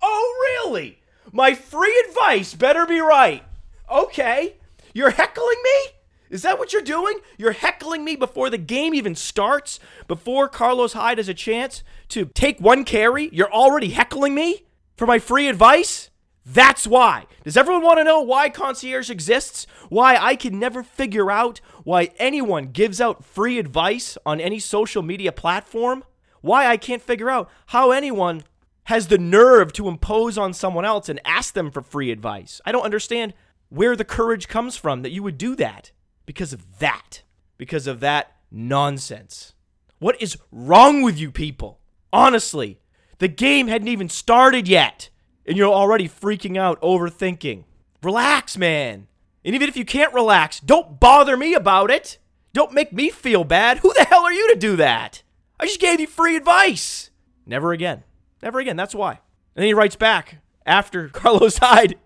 Oh, 0.00 0.64
really? 0.64 1.02
My 1.30 1.54
free 1.54 2.02
advice 2.08 2.54
better 2.54 2.86
be 2.86 3.00
right. 3.00 3.44
Okay. 3.90 4.54
You're 4.94 5.10
heckling 5.10 5.62
me? 5.62 5.90
Is 6.30 6.40
that 6.40 6.58
what 6.58 6.72
you're 6.72 6.80
doing? 6.80 7.18
You're 7.36 7.52
heckling 7.52 8.06
me 8.06 8.16
before 8.16 8.48
the 8.48 8.56
game 8.56 8.94
even 8.94 9.16
starts? 9.16 9.78
Before 10.08 10.48
Carlos 10.48 10.94
Hyde 10.94 11.18
has 11.18 11.28
a 11.28 11.34
chance 11.34 11.84
to 12.08 12.24
take 12.24 12.58
one 12.58 12.86
carry? 12.86 13.28
You're 13.34 13.52
already 13.52 13.90
heckling 13.90 14.34
me 14.34 14.64
for 14.96 15.06
my 15.06 15.18
free 15.18 15.48
advice? 15.48 16.08
That's 16.44 16.86
why. 16.86 17.26
Does 17.44 17.56
everyone 17.56 17.82
want 17.82 17.98
to 17.98 18.04
know 18.04 18.20
why 18.20 18.48
concierge 18.48 19.10
exists? 19.10 19.66
Why 19.88 20.16
I 20.16 20.34
can 20.34 20.58
never 20.58 20.82
figure 20.82 21.30
out 21.30 21.60
why 21.84 22.10
anyone 22.18 22.66
gives 22.66 23.00
out 23.00 23.24
free 23.24 23.58
advice 23.58 24.18
on 24.26 24.40
any 24.40 24.58
social 24.58 25.02
media 25.02 25.30
platform? 25.30 26.04
Why 26.40 26.66
I 26.66 26.76
can't 26.76 27.02
figure 27.02 27.30
out 27.30 27.48
how 27.66 27.92
anyone 27.92 28.42
has 28.84 29.06
the 29.06 29.18
nerve 29.18 29.72
to 29.74 29.88
impose 29.88 30.36
on 30.36 30.52
someone 30.52 30.84
else 30.84 31.08
and 31.08 31.20
ask 31.24 31.54
them 31.54 31.70
for 31.70 31.82
free 31.82 32.10
advice. 32.10 32.60
I 32.66 32.72
don't 32.72 32.84
understand 32.84 33.34
where 33.68 33.94
the 33.94 34.04
courage 34.04 34.48
comes 34.48 34.76
from 34.76 35.02
that 35.02 35.12
you 35.12 35.22
would 35.22 35.38
do 35.38 35.54
that 35.56 35.92
because 36.26 36.52
of 36.52 36.80
that. 36.80 37.22
Because 37.56 37.86
of 37.86 38.00
that 38.00 38.36
nonsense. 38.50 39.54
What 40.00 40.20
is 40.20 40.36
wrong 40.50 41.02
with 41.02 41.18
you 41.18 41.30
people? 41.30 41.78
Honestly, 42.12 42.80
the 43.18 43.28
game 43.28 43.68
hadn't 43.68 43.88
even 43.88 44.08
started 44.08 44.66
yet 44.66 45.10
and 45.46 45.56
you're 45.56 45.72
already 45.72 46.08
freaking 46.08 46.56
out, 46.56 46.80
overthinking. 46.80 47.64
Relax, 48.02 48.56
man. 48.56 49.06
And 49.44 49.54
even 49.54 49.68
if 49.68 49.76
you 49.76 49.84
can't 49.84 50.14
relax, 50.14 50.60
don't 50.60 51.00
bother 51.00 51.36
me 51.36 51.54
about 51.54 51.90
it. 51.90 52.18
Don't 52.52 52.72
make 52.72 52.92
me 52.92 53.10
feel 53.10 53.44
bad. 53.44 53.78
Who 53.78 53.92
the 53.94 54.04
hell 54.04 54.24
are 54.24 54.32
you 54.32 54.52
to 54.52 54.58
do 54.58 54.76
that? 54.76 55.22
I 55.58 55.66
just 55.66 55.80
gave 55.80 56.00
you 56.00 56.06
free 56.06 56.36
advice. 56.36 57.10
Never 57.46 57.72
again. 57.72 58.04
Never 58.42 58.60
again. 58.60 58.76
That's 58.76 58.94
why. 58.94 59.12
And 59.12 59.62
then 59.62 59.66
he 59.66 59.74
writes 59.74 59.96
back 59.96 60.38
after 60.66 61.08
Carlos 61.12 61.58
Hyde 61.58 61.98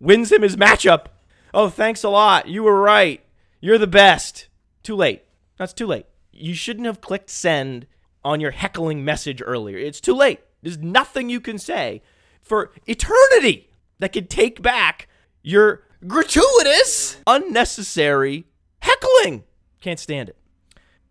wins 0.00 0.32
him 0.32 0.42
his 0.42 0.56
matchup. 0.56 1.06
Oh, 1.52 1.68
thanks 1.68 2.04
a 2.04 2.08
lot. 2.08 2.48
You 2.48 2.62
were 2.62 2.80
right. 2.80 3.24
You're 3.60 3.78
the 3.78 3.86
best. 3.86 4.48
Too 4.82 4.94
late. 4.94 5.24
That's 5.58 5.72
too 5.72 5.86
late. 5.86 6.06
You 6.32 6.54
shouldn't 6.54 6.86
have 6.86 7.00
clicked 7.00 7.30
send 7.30 7.86
on 8.24 8.40
your 8.40 8.52
heckling 8.52 9.04
message 9.04 9.42
earlier. 9.44 9.78
It's 9.78 10.00
too 10.00 10.14
late. 10.14 10.40
There's 10.62 10.78
nothing 10.78 11.28
you 11.28 11.40
can 11.40 11.58
say 11.58 12.02
for 12.48 12.72
eternity 12.86 13.70
that 13.98 14.12
could 14.12 14.30
take 14.30 14.62
back 14.62 15.08
your 15.42 15.84
gratuitous, 16.06 17.18
unnecessary 17.26 18.46
heckling. 18.80 19.44
Can't 19.80 19.98
stand 19.98 20.28
it. 20.28 20.36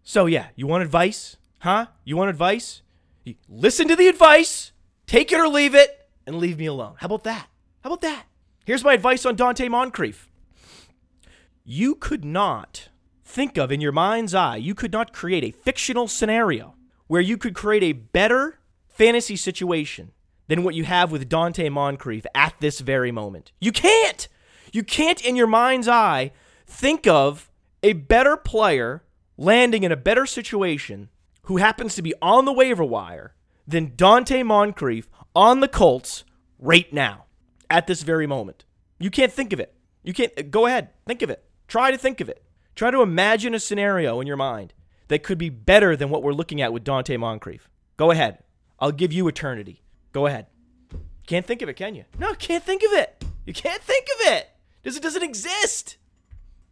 So, 0.03 0.25
yeah, 0.25 0.48
you 0.56 0.67
want 0.67 0.84
advice? 0.84 1.38
Huh? 1.60 1.88
You 2.03 2.17
want 2.17 2.29
advice? 2.29 2.82
Listen 3.50 3.88
to 3.88 3.96
the 3.96 4.08
advice, 4.08 4.72
take 5.06 5.32
it 5.32 5.39
or 5.39 5.48
leave 5.48 5.75
it, 5.75 6.10
and 6.25 6.38
leave 6.38 6.58
me 6.58 6.65
alone. 6.65 6.96
How 6.98 7.08
about 7.08 7.24
that? 7.25 7.48
How 7.82 7.89
about 7.89 8.01
that? 8.01 8.25
Here's 8.65 8.84
my 8.84 8.94
advice 8.94 9.25
on 9.25 9.36
Donte 9.36 9.70
Moncrief. 9.70 10.29
You 11.63 11.96
could 11.96 12.24
not 12.24 12.89
think 13.25 13.58
of 13.58 13.72
in 13.72 13.82
your 13.82 13.91
mind's 13.91 14.34
eye, 14.34 14.56
you 14.56 14.74
could 14.74 14.94
not 14.94 15.12
create 15.12 15.44
a 15.44 15.51
fictional 15.51 16.08
scenario 16.08 16.75
where 17.08 17.22
you 17.22 17.38
could 17.38 17.53
create 17.53 17.84
a 17.84 17.91
better 17.91 18.60
fantasy 18.88 19.36
situation 19.36 20.12
than 20.48 20.63
what 20.63 20.75
you 20.75 20.84
have 20.84 21.12
with 21.12 21.30
Donte 21.30 21.72
Moncrief 21.72 22.25
at 22.34 22.56
this 22.60 22.80
very 22.80 23.12
moment. 23.12 23.51
You 23.60 23.72
can't. 23.72 24.27
You 24.74 24.84
can't, 24.84 25.24
in 25.24 25.36
your 25.36 25.48
mind's 25.48 25.88
eye, 25.88 26.32
think 26.66 27.08
of 27.08 27.50
a 27.84 27.94
better 27.94 28.36
player 28.38 29.04
landing 29.38 29.84
in 29.84 29.92
a 29.92 29.98
better 29.98 30.25
situation 30.25 31.10
who 31.44 31.58
happens 31.58 31.96
to 31.96 32.01
be 32.01 32.13
on 32.22 32.46
the 32.46 32.54
waiver 32.54 32.84
wire 32.84 33.34
than 33.68 33.92
Donte 33.92 34.46
Moncrief 34.46 35.10
on 35.36 35.60
the 35.60 35.68
Colts 35.68 36.24
right 36.60 36.92
now, 36.92 37.25
at 37.70 37.88
this 37.88 38.01
very 38.01 38.27
moment. 38.27 38.66
You 39.00 39.10
can't 39.10 39.32
think 39.32 39.54
of 39.54 39.60
it. 39.60 39.74
You 40.04 40.13
can't. 40.13 40.32
Uh, 40.38 40.44
go 40.44 40.66
ahead. 40.66 40.89
Think 41.06 41.22
of 41.22 41.30
it. 41.30 41.44
Try 41.68 41.92
to 41.92 41.98
think 41.98 42.22
of 42.22 42.30
it. 42.30 42.44
Try 42.75 42.92
to 42.92 43.01
imagine 43.01 43.54
a 43.54 43.60
scenario 43.60 44.20
in 44.20 44.27
your 44.27 44.38
mind 44.38 44.74
that 45.08 45.24
could 45.24 45.38
be 45.38 45.50
better 45.50 45.96
than 45.96 46.10
what 46.10 46.24
we're 46.24 46.34
looking 46.34 46.62
at 46.62 46.74
with 46.74 46.84
Donte 46.84 47.18
Moncrief. 47.20 47.70
Go 47.98 48.12
ahead. 48.12 48.39
I'll 48.80 48.92
give 48.92 49.13
you 49.13 49.27
eternity. 49.27 49.82
Go 50.12 50.26
ahead. 50.28 50.48
Can't 51.26 51.46
think 51.46 51.62
of 51.62 51.70
it, 51.70 51.76
can 51.76 51.96
you? 51.96 52.06
No, 52.18 52.34
can't 52.34 52.64
think 52.64 52.84
of 52.84 52.94
it. 52.94 53.24
You 53.46 53.54
can't 53.54 53.82
think 53.82 54.08
of 54.16 54.34
it. 54.34 54.50
Because 54.82 54.98
it 54.98 55.04
doesn't 55.04 55.24
exist. 55.24 55.98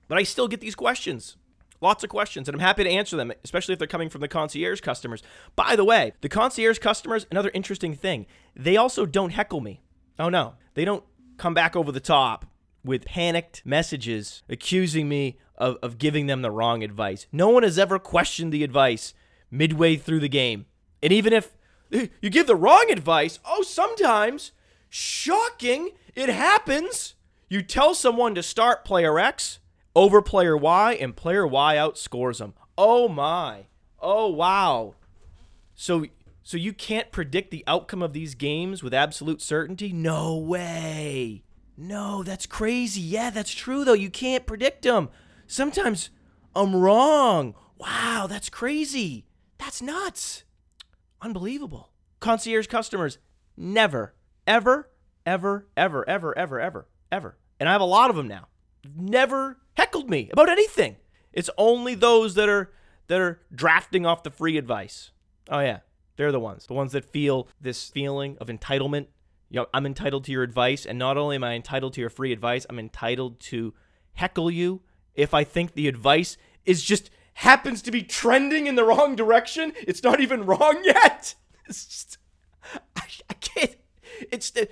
But 0.08 0.18
I 0.18 0.24
still 0.24 0.48
get 0.48 0.62
these 0.62 0.76
questions. 0.76 1.38
Lots 1.82 2.04
of 2.04 2.10
questions, 2.10 2.48
and 2.48 2.56
I'm 2.56 2.62
happy 2.62 2.84
to 2.86 2.90
answer 2.90 3.18
them, 3.18 3.34
especially 3.44 3.74
if 3.74 3.80
they're 3.80 3.88
coming 3.88 4.10
from 4.10 4.22
the 4.22 4.30
concierge 4.30 4.80
customers. 4.80 5.22
By 5.56 5.76
the 5.76 5.84
way, 5.84 6.14
the 6.22 6.30
concierge 6.30 6.80
customers, 6.80 7.28
another 7.30 7.52
interesting 7.54 7.94
thing, 7.96 8.28
they 8.56 8.78
also 8.78 9.06
don't 9.06 9.32
heckle 9.32 9.60
me. 9.60 9.82
Oh 10.18 10.30
no, 10.30 10.56
they 10.74 10.86
don't 10.86 11.04
come 11.38 11.54
back 11.54 11.76
over 11.76 11.92
the 11.92 12.00
top 12.00 12.46
with 12.84 13.04
panicked 13.04 13.62
messages 13.66 14.42
accusing 14.48 15.10
me 15.10 15.38
of, 15.58 15.78
of 15.84 15.98
giving 15.98 16.28
them 16.28 16.42
the 16.42 16.52
wrong 16.52 16.82
advice. 16.82 17.28
No 17.32 17.50
one 17.50 17.64
has 17.64 17.78
ever 17.78 18.00
questioned 18.00 18.54
the 18.54 18.64
advice 18.64 19.14
midway 19.52 19.98
through 19.98 20.22
the 20.22 20.30
game. 20.30 20.68
And 21.04 21.12
even 21.12 21.34
if 21.34 21.55
you 21.90 22.30
give 22.30 22.48
the 22.48 22.56
wrong 22.56 22.88
advice. 22.90 23.40
Oh, 23.46 23.62
sometimes. 23.62 24.52
Shocking. 24.90 25.92
It 26.16 26.30
happens. 26.30 27.16
You 27.50 27.62
tell 27.62 27.94
someone 27.94 28.36
to 28.36 28.44
start 28.44 28.86
player 28.86 29.20
X 29.20 29.60
over 29.96 30.22
player 30.22 30.58
Y, 30.58 30.94
and 30.94 31.16
player 31.16 31.48
Y 31.48 31.76
outscores 31.76 32.40
them. 32.40 32.54
Oh 32.78 33.08
my. 33.08 33.68
Oh 34.00 34.28
wow. 34.28 34.96
So 35.74 36.06
so 36.44 36.58
you 36.58 36.74
can't 36.74 37.12
predict 37.12 37.52
the 37.52 37.64
outcome 37.66 38.02
of 38.02 38.14
these 38.14 38.36
games 38.36 38.84
with 38.84 38.94
absolute 38.94 39.42
certainty? 39.42 39.92
No 39.92 40.36
way. 40.38 41.44
No, 41.78 42.24
that's 42.24 42.46
crazy. 42.46 43.02
Yeah, 43.02 43.30
that's 43.30 43.54
true 43.54 43.84
though. 43.84 43.94
You 43.94 44.10
can't 44.10 44.46
predict 44.46 44.84
them. 44.84 45.10
Sometimes 45.48 46.10
I'm 46.56 46.76
wrong. 46.76 47.56
Wow, 47.78 48.28
that's 48.30 48.50
crazy. 48.50 49.26
That's 49.58 49.82
nuts. 49.82 50.44
Unbelievable. 51.22 51.92
Concierge 52.20 52.68
customers 52.68 53.18
never, 53.58 54.16
ever, 54.48 54.90
ever, 55.26 55.68
ever, 55.76 56.08
ever, 56.08 56.38
ever, 56.38 56.60
ever, 56.60 56.88
ever. 57.12 57.38
And 57.60 57.70
I 57.70 57.72
have 57.72 57.82
a 57.82 57.86
lot 57.86 58.10
of 58.10 58.16
them 58.16 58.28
now. 58.28 58.48
Never 58.96 59.58
heckled 59.74 60.10
me 60.10 60.30
about 60.32 60.50
anything. 60.50 60.98
It's 61.34 61.50
only 61.58 61.96
those 61.96 62.36
that 62.36 62.50
are 62.50 62.72
that 63.08 63.20
are 63.20 63.42
drafting 63.54 64.06
off 64.06 64.24
the 64.24 64.32
free 64.32 64.58
advice. 64.58 65.12
Oh 65.50 65.60
yeah, 65.60 65.80
they're 66.18 66.32
the 66.32 66.40
ones. 66.40 66.68
The 66.68 66.74
ones 66.74 66.92
that 66.94 67.06
feel 67.06 67.48
this 67.60 67.90
feeling 67.90 68.38
of 68.40 68.48
entitlement. 68.48 69.08
You 69.50 69.62
know, 69.62 69.68
I'm 69.74 69.86
entitled 69.86 70.24
to 70.26 70.32
your 70.32 70.44
advice, 70.44 70.86
and 70.86 70.98
not 70.98 71.18
only 71.18 71.36
am 71.36 71.44
I 71.44 71.54
entitled 71.54 71.94
to 71.94 72.02
your 72.02 72.10
free 72.10 72.32
advice, 72.32 72.66
I'm 72.70 72.80
entitled 72.80 73.40
to 73.42 73.74
heckle 74.14 74.50
you 74.50 74.82
if 75.14 75.34
I 75.34 75.44
think 75.44 75.74
the 75.74 75.88
advice 75.88 76.38
is 76.66 76.84
just 76.84 77.10
happens 77.36 77.82
to 77.84 77.92
be 77.92 78.02
trending 78.02 78.68
in 78.68 78.76
the 78.76 78.84
wrong 78.84 79.16
direction. 79.16 79.74
It's 79.78 80.04
not 80.04 80.20
even 80.20 80.46
wrong 80.46 80.82
yet. 80.84 81.36
It's 81.68 81.86
just, 81.88 82.18
I, 82.96 83.02
I 83.28 83.34
can't. 83.34 83.76
It's 84.32 84.52
the, 84.52 84.70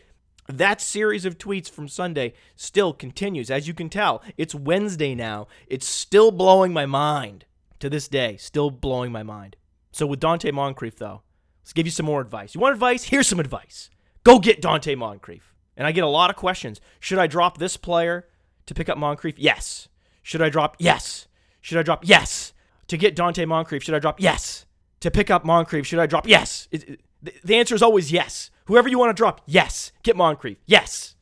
That 0.48 0.80
series 0.80 1.26
of 1.26 1.40
tweets 1.40 1.68
from 1.68 1.88
Sunday 1.88 2.36
still 2.56 2.94
continues. 2.94 3.50
As 3.50 3.68
you 3.68 3.74
can 3.74 3.90
tell, 3.90 4.22
it's 4.38 4.54
Wednesday 4.54 5.16
now. 5.16 5.48
It's 5.66 5.88
still 5.88 6.30
blowing 6.30 6.72
my 6.72 6.86
mind 6.86 7.46
to 7.80 7.90
this 7.90 8.08
day, 8.08 8.38
still 8.38 8.70
blowing 8.70 9.12
my 9.12 9.24
mind. 9.24 9.56
So 9.92 10.06
with 10.06 10.20
Donte 10.20 10.54
Moncrief, 10.54 10.98
though, 10.98 11.24
let's 11.64 11.74
give 11.74 11.88
you 11.88 11.92
some 11.92 12.06
more 12.06 12.22
advice. 12.22 12.54
You 12.54 12.62
want 12.62 12.74
advice? 12.74 13.06
Here's 13.06 13.28
some 13.28 13.40
advice. 13.40 13.90
Go 14.24 14.38
get 14.38 14.62
Donte 14.62 14.96
Moncrief. 14.96 15.56
And 15.76 15.88
I 15.88 15.92
get 15.92 16.04
a 16.04 16.08
lot 16.08 16.30
of 16.30 16.36
questions. 16.36 16.80
Should 17.00 17.18
I 17.18 17.26
drop 17.26 17.58
this 17.58 17.76
player 17.76 18.28
to 18.68 18.76
pick 18.76 18.88
up 18.88 19.00
Moncrief? 19.00 19.40
Yes. 19.40 19.88
Should 20.22 20.44
I 20.44 20.50
drop? 20.50 20.76
Yes. 20.78 21.28
Should 21.60 21.80
I 21.80 21.84
drop? 21.84 22.08
Yes. 22.08 22.53
To 22.88 22.98
get 22.98 23.16
Donte 23.16 23.48
Moncrief, 23.48 23.84
should 23.84 23.96
I 23.96 24.00
drop? 24.00 24.20
Yes. 24.20 24.66
To 25.02 25.12
pick 25.12 25.30
up 25.30 25.46
Moncrief, 25.46 25.86
should 25.86 26.00
I 26.00 26.06
drop? 26.06 26.28
Yes. 26.28 26.68
It, 26.72 26.90
it, 26.90 27.02
the 27.44 27.56
answer 27.56 27.76
is 27.76 27.82
always 27.82 28.12
yes. 28.12 28.52
Whoever 28.66 28.90
you 28.90 29.00
want 29.00 29.10
to 29.10 29.20
drop, 29.20 29.42
yes. 29.46 29.92
Get 30.04 30.16
Moncrief. 30.16 30.58
Yes. 30.66 31.16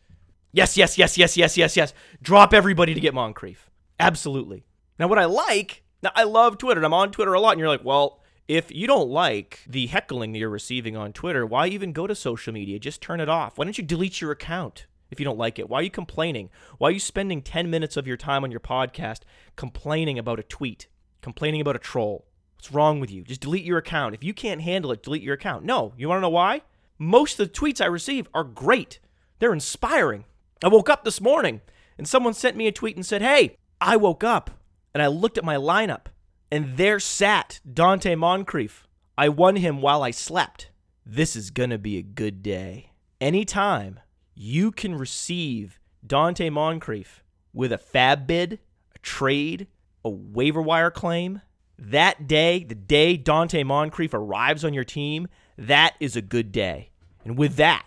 Yes, 0.51 0.75
yes, 0.75 0.97
yes, 0.97 1.17
yes, 1.17 1.37
yes, 1.37 1.57
yes, 1.57 1.77
yes. 1.77 1.93
Drop 2.21 2.53
everybody 2.53 2.93
to 2.93 2.99
get 2.99 3.13
Moncrief. 3.13 3.69
Absolutely. 3.99 4.65
Now, 4.99 5.07
what 5.07 5.19
I 5.19 5.25
like, 5.25 5.83
now 6.03 6.11
I 6.15 6.23
love 6.23 6.57
Twitter, 6.57 6.83
I'm 6.83 6.93
on 6.93 7.11
Twitter 7.11 7.33
a 7.33 7.39
lot, 7.39 7.51
and 7.51 7.59
you're 7.59 7.69
like, 7.69 7.85
well, 7.85 8.21
if 8.47 8.69
you 8.69 8.85
don't 8.85 9.09
like 9.09 9.61
the 9.67 9.87
heckling 9.87 10.33
that 10.33 10.39
you're 10.39 10.49
receiving 10.49 10.97
on 10.97 11.13
Twitter, 11.13 11.45
why 11.45 11.67
even 11.67 11.93
go 11.93 12.05
to 12.05 12.15
social 12.15 12.51
media? 12.51 12.79
Just 12.79 13.01
turn 13.01 13.21
it 13.21 13.29
off. 13.29 13.57
Why 13.57 13.63
don't 13.63 13.77
you 13.77 13.83
delete 13.83 14.19
your 14.19 14.31
account 14.31 14.87
if 15.09 15.19
you 15.19 15.23
don't 15.23 15.37
like 15.37 15.57
it? 15.57 15.69
Why 15.69 15.79
are 15.79 15.83
you 15.83 15.89
complaining? 15.89 16.49
Why 16.77 16.89
are 16.89 16.91
you 16.91 16.99
spending 16.99 17.41
10 17.41 17.69
minutes 17.69 17.95
of 17.95 18.07
your 18.07 18.17
time 18.17 18.43
on 18.43 18.51
your 18.51 18.59
podcast 18.59 19.21
complaining 19.55 20.19
about 20.19 20.39
a 20.39 20.43
tweet, 20.43 20.87
complaining 21.21 21.61
about 21.61 21.75
a 21.75 21.79
troll? 21.79 22.25
What's 22.55 22.71
wrong 22.71 22.99
with 22.99 23.09
you? 23.09 23.23
Just 23.23 23.41
delete 23.41 23.63
your 23.63 23.79
account. 23.79 24.13
If 24.13 24.23
you 24.23 24.33
can't 24.33 24.61
handle 24.61 24.91
it, 24.91 25.03
delete 25.03 25.23
your 25.23 25.33
account. 25.33 25.65
No. 25.65 25.93
You 25.97 26.09
want 26.09 26.17
to 26.17 26.21
know 26.21 26.29
why? 26.29 26.61
Most 26.99 27.39
of 27.39 27.47
the 27.47 27.53
tweets 27.53 27.81
I 27.81 27.87
receive 27.87 28.27
are 28.33 28.43
great, 28.43 28.99
they're 29.39 29.53
inspiring. 29.53 30.25
I 30.63 30.67
woke 30.67 30.89
up 30.89 31.03
this 31.03 31.19
morning 31.19 31.61
and 31.97 32.07
someone 32.07 32.35
sent 32.35 32.55
me 32.55 32.67
a 32.67 32.71
tweet 32.71 32.95
and 32.95 33.05
said, 33.05 33.23
Hey, 33.23 33.55
I 33.79 33.97
woke 33.97 34.23
up 34.23 34.51
and 34.93 35.01
I 35.01 35.07
looked 35.07 35.39
at 35.39 35.43
my 35.43 35.55
lineup 35.55 36.05
and 36.51 36.77
there 36.77 36.99
sat 36.99 37.59
Donte 37.67 38.15
Moncrief. 38.17 38.87
I 39.17 39.29
won 39.29 39.55
him 39.55 39.81
while 39.81 40.03
I 40.03 40.11
slept. 40.11 40.69
This 41.05 41.35
is 41.35 41.49
going 41.49 41.71
to 41.71 41.79
be 41.79 41.97
a 41.97 42.03
good 42.03 42.43
day. 42.43 42.91
Anytime 43.19 43.99
you 44.35 44.71
can 44.71 44.95
receive 44.95 45.79
Donte 46.05 46.51
Moncrief 46.51 47.23
with 47.53 47.71
a 47.71 47.77
FAAB 47.77 48.27
bid, 48.27 48.59
a 48.93 48.99
trade, 48.99 49.67
a 50.03 50.09
waiver 50.09 50.61
wire 50.61 50.91
claim, 50.91 51.41
that 51.77 52.27
day, 52.27 52.63
the 52.63 52.75
day 52.75 53.17
Donte 53.17 53.65
Moncrief 53.65 54.13
arrives 54.13 54.63
on 54.63 54.73
your 54.73 54.83
team, 54.83 55.27
that 55.57 55.95
is 55.99 56.15
a 56.15 56.21
good 56.21 56.51
day. 56.51 56.91
And 57.25 57.37
with 57.37 57.55
that, 57.55 57.85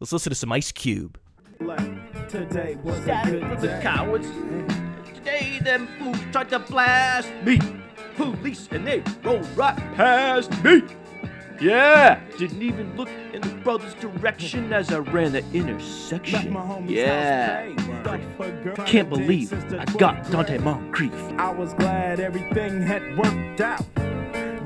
let's 0.00 0.12
listen 0.12 0.30
to 0.30 0.36
some 0.36 0.52
Ice 0.52 0.72
Cube. 0.72 1.18
Today 2.28 2.76
was 2.82 2.98
a 3.06 3.22
good 3.30 3.60
day. 3.60 3.80
cowards. 3.82 4.28
Today 5.14 5.58
them 5.62 5.88
fools 5.98 6.18
tried 6.32 6.50
to 6.50 6.58
blast 6.58 7.32
me. 7.44 7.60
Police 8.16 8.68
and 8.70 8.86
they 8.86 9.02
rolled 9.22 9.46
right 9.56 9.76
past 9.94 10.50
me. 10.64 10.82
Yeah, 11.60 12.20
didn't 12.38 12.62
even 12.62 12.96
look 12.96 13.08
in 13.32 13.40
the 13.40 13.54
brother's 13.64 13.94
direction 13.94 14.72
as 14.72 14.92
I 14.92 14.98
ran 14.98 15.32
the 15.32 15.44
intersection. 15.52 16.52
Yeah, 16.88 17.72
can't 18.84 19.08
believe 19.08 19.52
I 19.52 19.84
got 19.96 20.24
Donte 20.24 20.62
Moncrief. 20.62 21.14
I 21.38 21.50
was 21.50 21.72
glad 21.74 22.20
everything 22.20 22.82
had 22.82 23.16
worked 23.16 23.60
out. 23.60 23.84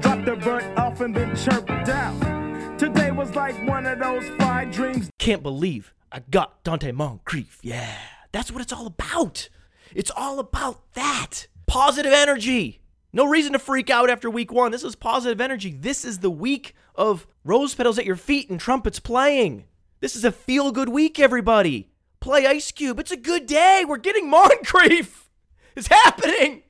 Dropped 0.01 0.25
the 0.25 0.37
burnt 0.37 0.79
off 0.79 1.01
and 1.01 1.15
then 1.15 1.37
chirped 1.37 1.71
out. 1.89 2.79
Today 2.79 3.11
was 3.11 3.35
like 3.35 3.55
one 3.69 3.87
of 3.87 3.99
those 3.99 4.29
five 4.39 4.73
dreams. 4.73 5.11
Can't 5.19 5.43
believe 5.43 5.95
I 6.11 6.21
got 6.21 6.65
Donte 6.65 6.93
Moncrief. 6.93 7.59
Yeah, 7.63 7.99
that's 8.33 8.51
what 8.51 8.63
it's 8.63 8.73
all 8.73 8.87
about. 8.87 9.49
It's 9.95 10.11
all 10.11 10.39
about 10.39 10.93
that 10.95 11.47
positive 11.67 12.13
energy. 12.13 12.81
No 13.13 13.27
reason 13.27 13.53
to 13.53 13.59
freak 13.59 13.91
out 13.91 14.09
after 14.09 14.31
week 14.31 14.53
one. 14.53 14.71
This 14.73 14.85
is 14.85 14.95
positive 14.95 15.41
energy. 15.41 15.73
This 15.73 16.05
is 16.05 16.19
the 16.19 16.31
week 16.31 16.75
of 16.95 17.27
rose 17.45 17.75
petals 17.75 17.99
at 17.99 18.07
your 18.07 18.17
feet 18.17 18.51
and 18.51 18.61
trumpets 18.61 19.01
playing. 19.01 19.65
This 20.01 20.17
is 20.17 20.25
a 20.25 20.33
feel 20.33 20.73
good 20.73 20.89
week, 20.89 21.19
everybody. 21.19 21.91
Play 22.21 22.47
Ice 22.47 22.71
Cube. 22.73 22.99
It's 22.99 23.11
a 23.11 23.17
good 23.17 23.47
day. 23.47 23.85
We're 23.87 23.97
getting 23.99 24.29
Moncrief. 24.29 25.27
It's 25.77 25.87
happening. 25.87 26.65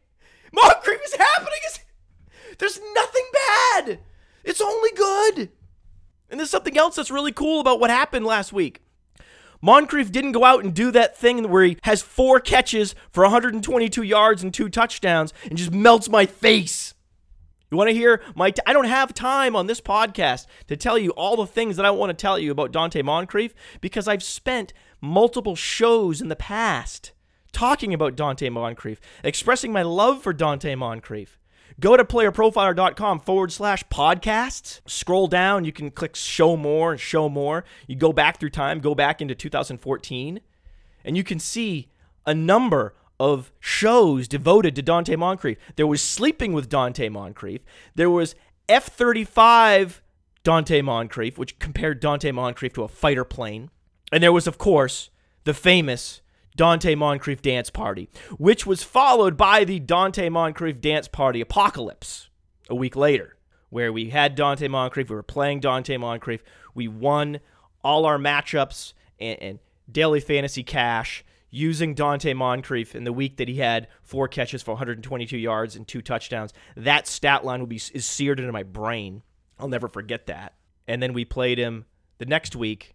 Moncrief 0.52 1.00
is 1.06 1.14
happening. 1.14 1.58
It's, 1.64 1.80
there's 2.58 2.78
nothing 2.94 3.24
bad. 3.32 3.98
It's 4.44 4.60
only 4.60 4.90
good. 4.94 5.50
And 6.28 6.38
there's 6.38 6.50
something 6.50 6.76
else 6.76 6.96
that's 6.96 7.10
really 7.10 7.32
cool 7.32 7.60
about 7.60 7.80
what 7.80 7.88
happened 7.88 8.26
last 8.26 8.52
week. 8.52 8.82
Moncrief 9.62 10.12
didn't 10.12 10.32
go 10.32 10.44
out 10.44 10.64
and 10.64 10.74
do 10.74 10.90
that 10.90 11.16
thing 11.16 11.48
where 11.48 11.64
he 11.64 11.78
has 11.82 12.02
four 12.02 12.40
catches 12.40 12.94
for 13.10 13.24
122 13.24 14.02
yards 14.02 14.42
and 14.42 14.52
two 14.52 14.68
touchdowns 14.68 15.32
and 15.44 15.58
just 15.58 15.72
melts 15.72 16.08
my 16.08 16.26
face. 16.26 16.94
You 17.70 17.76
want 17.76 17.88
to 17.88 17.94
hear 17.94 18.20
my? 18.34 18.50
T- 18.50 18.62
I 18.66 18.72
don't 18.72 18.86
have 18.86 19.14
time 19.14 19.54
on 19.54 19.66
this 19.66 19.80
podcast 19.80 20.46
to 20.66 20.76
tell 20.76 20.98
you 20.98 21.10
all 21.10 21.36
the 21.36 21.46
things 21.46 21.76
that 21.76 21.86
I 21.86 21.90
want 21.90 22.10
to 22.10 22.20
tell 22.20 22.38
you 22.38 22.50
about 22.50 22.72
Donte 22.72 23.04
Moncrief 23.04 23.54
because 23.80 24.08
I've 24.08 24.24
spent 24.24 24.72
multiple 25.00 25.54
shows 25.54 26.20
in 26.20 26.28
the 26.28 26.36
past 26.36 27.12
talking 27.52 27.94
about 27.94 28.16
Donte 28.16 28.50
Moncrief, 28.50 29.00
expressing 29.22 29.72
my 29.72 29.82
love 29.82 30.22
for 30.22 30.34
Donte 30.34 30.76
Moncrief. 30.76 31.38
Go 31.78 31.96
to 31.96 32.04
playerprofiler.com 32.04 33.20
forward 33.20 33.52
slash 33.52 33.84
podcasts. 33.88 34.80
Scroll 34.86 35.28
down. 35.28 35.64
You 35.64 35.72
can 35.72 35.90
click 35.90 36.16
show 36.16 36.56
more 36.56 36.92
and 36.92 37.00
show 37.00 37.28
more. 37.28 37.64
You 37.86 37.96
go 37.96 38.12
back 38.12 38.38
through 38.38 38.50
time, 38.50 38.80
go 38.80 38.94
back 38.94 39.22
into 39.22 39.34
2014, 39.34 40.40
and 41.04 41.16
you 41.16 41.24
can 41.24 41.38
see 41.38 41.88
a 42.26 42.34
number 42.34 42.94
of 43.20 43.52
shows 43.60 44.26
devoted 44.26 44.74
to 44.74 44.82
Donte 44.82 45.16
Moncrief. 45.16 45.58
There 45.76 45.86
was 45.86 46.00
Sleeping 46.00 46.54
with 46.54 46.70
Donte 46.70 47.12
Moncrief. 47.12 47.60
There 47.94 48.08
was 48.08 48.34
F 48.66 48.86
35 48.86 50.00
Donte 50.42 50.82
Moncrief, 50.82 51.36
which 51.36 51.58
compared 51.58 52.00
Donte 52.00 52.32
Moncrief 52.32 52.72
to 52.72 52.82
a 52.82 52.88
fighter 52.88 53.24
plane. 53.24 53.68
And 54.10 54.22
there 54.22 54.32
was, 54.32 54.46
of 54.46 54.56
course, 54.56 55.10
the 55.44 55.52
famous 55.52 56.22
Donte 56.56 56.96
Moncrief 56.96 57.42
Dance 57.42 57.68
Party, 57.68 58.08
which 58.38 58.66
was 58.66 58.82
followed 58.82 59.36
by 59.36 59.64
the 59.64 59.78
Donte 59.78 60.32
Moncrief 60.32 60.80
Dance 60.80 61.06
Party 61.06 61.42
Apocalypse 61.42 62.30
a 62.70 62.74
week 62.74 62.96
later, 62.96 63.36
where 63.68 63.92
we 63.92 64.08
had 64.08 64.34
Donte 64.34 64.68
Moncrief, 64.70 65.10
we 65.10 65.16
were 65.16 65.22
playing 65.22 65.60
Donte 65.60 66.00
Moncrief, 66.00 66.42
we 66.74 66.88
won 66.88 67.40
all 67.84 68.06
our 68.06 68.18
matchups 68.18 68.94
and, 69.18 69.38
and 69.42 69.58
daily 69.92 70.20
fantasy 70.20 70.62
cash 70.62 71.22
using 71.50 71.94
Donte 71.94 72.34
Moncrief 72.34 72.94
in 72.94 73.04
the 73.04 73.12
week 73.12 73.36
that 73.38 73.48
he 73.48 73.56
had 73.56 73.88
four 74.02 74.28
catches 74.28 74.62
for 74.62 74.72
122 74.72 75.36
yards 75.36 75.76
and 75.76 75.86
two 75.86 76.00
touchdowns. 76.00 76.52
That 76.76 77.06
stat 77.06 77.44
line 77.44 77.60
will 77.60 77.66
be 77.66 77.80
is 77.92 78.06
seared 78.06 78.40
into 78.40 78.52
my 78.52 78.62
brain. 78.62 79.22
I'll 79.58 79.68
never 79.68 79.88
forget 79.88 80.26
that. 80.26 80.54
And 80.86 81.02
then 81.02 81.12
we 81.12 81.24
played 81.24 81.58
him 81.58 81.86
the 82.18 82.26
next 82.26 82.56
week. 82.56 82.94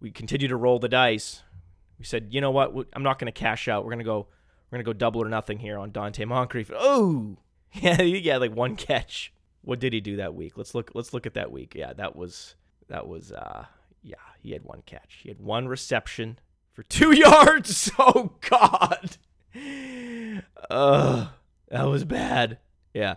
We 0.00 0.10
continued 0.10 0.48
to 0.48 0.56
roll 0.56 0.78
the 0.78 0.88
dice. 0.88 1.42
We 1.98 2.04
said, 2.04 2.28
you 2.30 2.40
know 2.40 2.50
what? 2.50 2.74
I'm 2.94 3.02
not 3.02 3.18
going 3.18 3.32
to 3.32 3.38
cash 3.38 3.68
out. 3.68 3.84
We're 3.84 3.90
going 3.90 3.98
to 3.98 4.04
go. 4.04 4.26
We're 4.70 4.76
going 4.76 4.84
to 4.84 4.88
go 4.88 4.92
double 4.92 5.22
or 5.22 5.28
nothing 5.28 5.58
here 5.58 5.76
on 5.78 5.90
Donte 5.90 6.24
Moncrief. 6.26 6.70
Oh, 6.74 7.36
yeah, 7.72 8.00
he 8.00 8.22
had 8.22 8.40
like 8.40 8.54
one 8.54 8.76
catch. 8.76 9.32
What 9.62 9.80
did 9.80 9.92
he 9.92 10.00
do 10.00 10.16
that 10.16 10.34
week? 10.34 10.56
Let's 10.56 10.74
look. 10.74 10.92
Let's 10.94 11.12
look 11.12 11.26
at 11.26 11.34
that 11.34 11.52
week. 11.52 11.74
Yeah, 11.74 11.92
that 11.94 12.16
was 12.16 12.54
that 12.88 13.06
was. 13.06 13.32
uh 13.32 13.66
Yeah, 14.02 14.14
he 14.42 14.52
had 14.52 14.62
one 14.64 14.82
catch. 14.86 15.20
He 15.22 15.28
had 15.28 15.40
one 15.40 15.68
reception 15.68 16.38
for 16.80 16.84
two 16.84 17.12
yards. 17.16 17.90
Oh 17.98 18.32
God. 18.40 19.18
That 20.70 21.84
was 21.84 22.04
bad. 22.04 22.58
Yeah. 22.94 23.16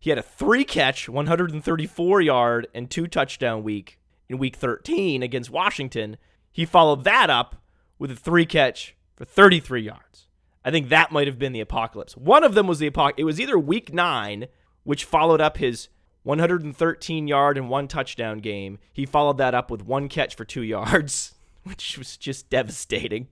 He 0.00 0.10
had 0.10 0.18
a 0.18 0.22
three 0.22 0.64
catch, 0.64 1.08
134 1.08 2.20
yard, 2.20 2.68
and 2.74 2.90
two 2.90 3.06
touchdown 3.06 3.62
week 3.62 3.98
in 4.28 4.38
week 4.38 4.56
13 4.56 5.22
against 5.22 5.50
Washington. 5.50 6.16
He 6.50 6.64
followed 6.64 7.04
that 7.04 7.30
up 7.30 7.62
with 7.98 8.10
a 8.10 8.16
three 8.16 8.46
catch 8.46 8.96
for 9.16 9.24
33 9.24 9.82
yards. 9.82 10.26
I 10.64 10.70
think 10.70 10.88
that 10.88 11.12
might 11.12 11.26
have 11.28 11.38
been 11.38 11.52
the 11.52 11.60
apocalypse. 11.60 12.16
One 12.16 12.42
of 12.42 12.54
them 12.54 12.66
was 12.66 12.80
the 12.80 12.88
apocalypse. 12.88 13.20
It 13.20 13.24
was 13.24 13.40
either 13.40 13.58
week 13.58 13.92
nine, 13.92 14.48
which 14.82 15.04
followed 15.04 15.40
up 15.40 15.58
his 15.58 15.88
113 16.24 17.28
yard 17.28 17.56
and 17.56 17.70
one 17.70 17.86
touchdown 17.88 18.38
game. 18.38 18.78
He 18.92 19.06
followed 19.06 19.38
that 19.38 19.54
up 19.54 19.70
with 19.70 19.84
one 19.84 20.08
catch 20.08 20.34
for 20.34 20.44
two 20.44 20.62
yards, 20.64 21.34
which 21.68 21.98
was 21.98 22.16
just 22.16 22.48
devastating. 22.48 23.28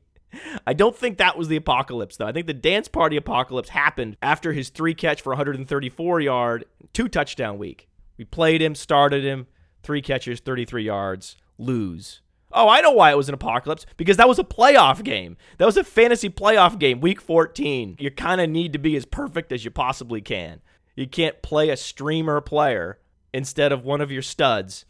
I 0.67 0.75
don't 0.75 0.97
think 0.97 1.17
that 1.17 1.39
was 1.39 1.49
the 1.49 1.57
apocalypse, 1.57 2.17
though. 2.17 2.27
I 2.27 2.33
think 2.33 2.47
the 2.47 2.53
dance 2.53 2.89
party 2.89 3.17
apocalypse 3.17 3.71
happened 3.71 4.17
after 4.21 4.53
his 4.53 4.69
three 4.69 4.95
catch 4.95 5.23
for 5.23 5.31
134 5.31 6.21
yard, 6.21 6.65
two 6.93 7.09
touchdown 7.09 7.59
week. 7.59 7.89
We 8.19 8.25
played 8.25 8.61
him, 8.61 8.75
started 8.75 9.25
him, 9.25 9.47
three 9.83 10.03
catches, 10.03 10.41
33 10.41 10.85
yards, 10.85 11.37
lose. 11.59 12.21
Oh, 12.53 12.69
I 12.69 12.81
know 12.81 12.93
why 12.93 13.11
it 13.11 13.17
was 13.17 13.29
an 13.29 13.35
apocalypse 13.35 13.87
because 13.97 14.17
that 14.19 14.29
was 14.29 14.39
a 14.39 14.45
playoff 14.45 15.03
game. 15.03 15.37
That 15.59 15.67
was 15.67 15.77
a 15.77 15.85
fantasy 15.85 16.31
playoff 16.31 16.79
game, 16.79 17.01
week 17.01 17.21
14. 17.21 17.97
You 17.99 18.11
kind 18.11 18.41
of 18.41 18.49
need 18.51 18.73
to 18.73 18.79
be 18.79 18.97
as 18.97 19.05
perfect 19.05 19.53
as 19.53 19.65
you 19.65 19.71
possibly 19.71 20.21
can. 20.21 20.61
You 20.95 21.07
can't 21.07 21.43
play 21.43 21.71
a 21.71 21.77
streamer 21.77 22.41
player 22.41 22.99
instead 23.33 23.73
of 23.73 23.85
one 23.85 24.01
of 24.01 24.13
your 24.13 24.23
studs 24.23 24.87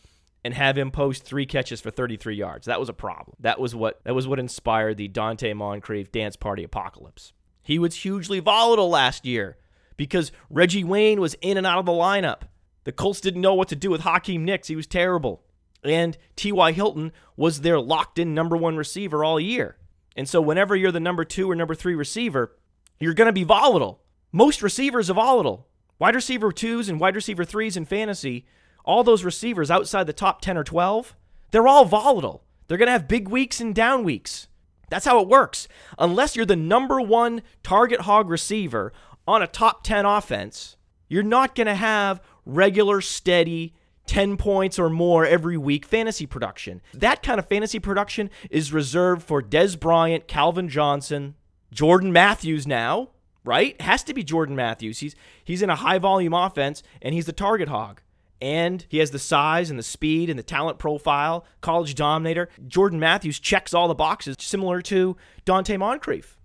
and 0.46 0.54
have 0.54 0.78
him 0.78 0.92
post 0.92 1.24
three 1.24 1.44
catches 1.44 1.80
for 1.80 1.90
33 1.90 2.36
yards. 2.36 2.66
That 2.66 2.78
was 2.78 2.88
a 2.88 2.92
problem. 2.92 3.36
That 3.40 3.58
was 3.58 3.74
what 3.74 4.00
that 4.04 4.14
was 4.14 4.28
what 4.28 4.38
inspired 4.38 4.96
the 4.96 5.08
Donte 5.08 5.56
Moncrief 5.56 6.12
dance 6.12 6.36
party 6.36 6.62
apocalypse. 6.62 7.32
He 7.64 7.80
was 7.80 7.96
hugely 7.96 8.38
volatile 8.38 8.88
last 8.88 9.26
year 9.26 9.56
because 9.96 10.30
Reggie 10.48 10.84
Wayne 10.84 11.20
was 11.20 11.34
in 11.40 11.56
and 11.56 11.66
out 11.66 11.80
of 11.80 11.86
the 11.86 11.90
lineup. 11.90 12.42
The 12.84 12.92
Colts 12.92 13.20
didn't 13.20 13.40
know 13.40 13.54
what 13.54 13.66
to 13.70 13.74
do 13.74 13.90
with 13.90 14.02
Hakeem 14.02 14.44
Nicks. 14.44 14.68
He 14.68 14.76
was 14.76 14.86
terrible. 14.86 15.42
And 15.82 16.16
T.Y. 16.36 16.70
Hilton 16.70 17.10
was 17.36 17.62
their 17.62 17.80
locked 17.80 18.20
in 18.20 18.32
number 18.32 18.56
one 18.56 18.76
receiver 18.76 19.24
all 19.24 19.40
year. 19.40 19.78
And 20.14 20.28
so 20.28 20.40
whenever 20.40 20.76
you're 20.76 20.92
the 20.92 21.00
number 21.00 21.24
two 21.24 21.50
or 21.50 21.56
number 21.56 21.74
three 21.74 21.96
receiver, 21.96 22.56
you're 23.00 23.14
going 23.14 23.26
to 23.26 23.32
be 23.32 23.42
volatile. 23.42 24.00
Most 24.30 24.62
receivers 24.62 25.10
are 25.10 25.14
volatile. 25.14 25.66
Wide 25.98 26.14
receiver 26.14 26.52
twos 26.52 26.88
and 26.88 27.00
wide 27.00 27.16
receiver 27.16 27.44
threes 27.44 27.76
in 27.76 27.84
fantasy, 27.84 28.46
all 28.86 29.04
those 29.04 29.24
receivers 29.24 29.70
outside 29.70 30.06
the 30.06 30.12
top 30.12 30.40
10 30.40 30.56
or 30.56 30.64
12, 30.64 31.14
they're 31.50 31.68
all 31.68 31.84
volatile. 31.84 32.42
They're 32.68 32.78
going 32.78 32.86
to 32.86 32.92
have 32.92 33.08
big 33.08 33.28
weeks 33.28 33.60
and 33.60 33.74
down 33.74 34.04
weeks. 34.04 34.48
That's 34.88 35.04
how 35.04 35.20
it 35.20 35.28
works. 35.28 35.68
Unless 35.98 36.36
you're 36.36 36.46
the 36.46 36.56
number 36.56 37.00
one 37.00 37.42
target 37.62 38.02
hog 38.02 38.30
receiver 38.30 38.92
on 39.26 39.42
a 39.42 39.46
top 39.46 39.82
10 39.82 40.06
offense, 40.06 40.76
you're 41.08 41.22
not 41.22 41.54
going 41.54 41.66
to 41.66 41.74
have 41.74 42.20
regular, 42.44 43.00
steady, 43.00 43.74
10 44.06 44.36
points 44.36 44.78
or 44.78 44.88
more 44.88 45.26
every 45.26 45.56
week 45.56 45.84
fantasy 45.84 46.26
production. 46.26 46.80
That 46.94 47.22
kind 47.22 47.38
of 47.38 47.48
fantasy 47.48 47.80
production 47.80 48.30
is 48.50 48.72
reserved 48.72 49.22
for 49.22 49.42
Dez 49.42 49.78
Bryant, 49.78 50.28
Calvin 50.28 50.68
Johnson, 50.68 51.34
Jordan 51.72 52.12
Matthews 52.12 52.66
now, 52.66 53.10
right? 53.44 53.80
Has 53.80 54.04
to 54.04 54.14
be 54.14 54.22
Jordan 54.22 54.54
Matthews. 54.54 55.00
He's 55.00 55.16
he's 55.42 55.62
in 55.62 55.70
a 55.70 55.76
high 55.76 55.98
volume 55.98 56.34
offense 56.34 56.82
and 57.02 57.14
he's 57.14 57.26
the 57.26 57.32
target 57.32 57.68
hog. 57.68 58.00
And 58.40 58.84
he 58.88 58.98
has 58.98 59.10
the 59.10 59.18
size 59.18 59.70
and 59.70 59.78
the 59.78 59.82
speed 59.82 60.28
and 60.28 60.38
the 60.38 60.42
talent 60.42 60.78
profile, 60.78 61.46
college 61.60 61.94
dominator. 61.94 62.48
Jordan 62.66 63.00
Matthews 63.00 63.38
checks 63.38 63.72
all 63.72 63.88
the 63.88 63.94
boxes 63.94 64.36
similar 64.38 64.82
to 64.82 65.16
Donte 65.46 65.78
Moncrief. 65.78 66.36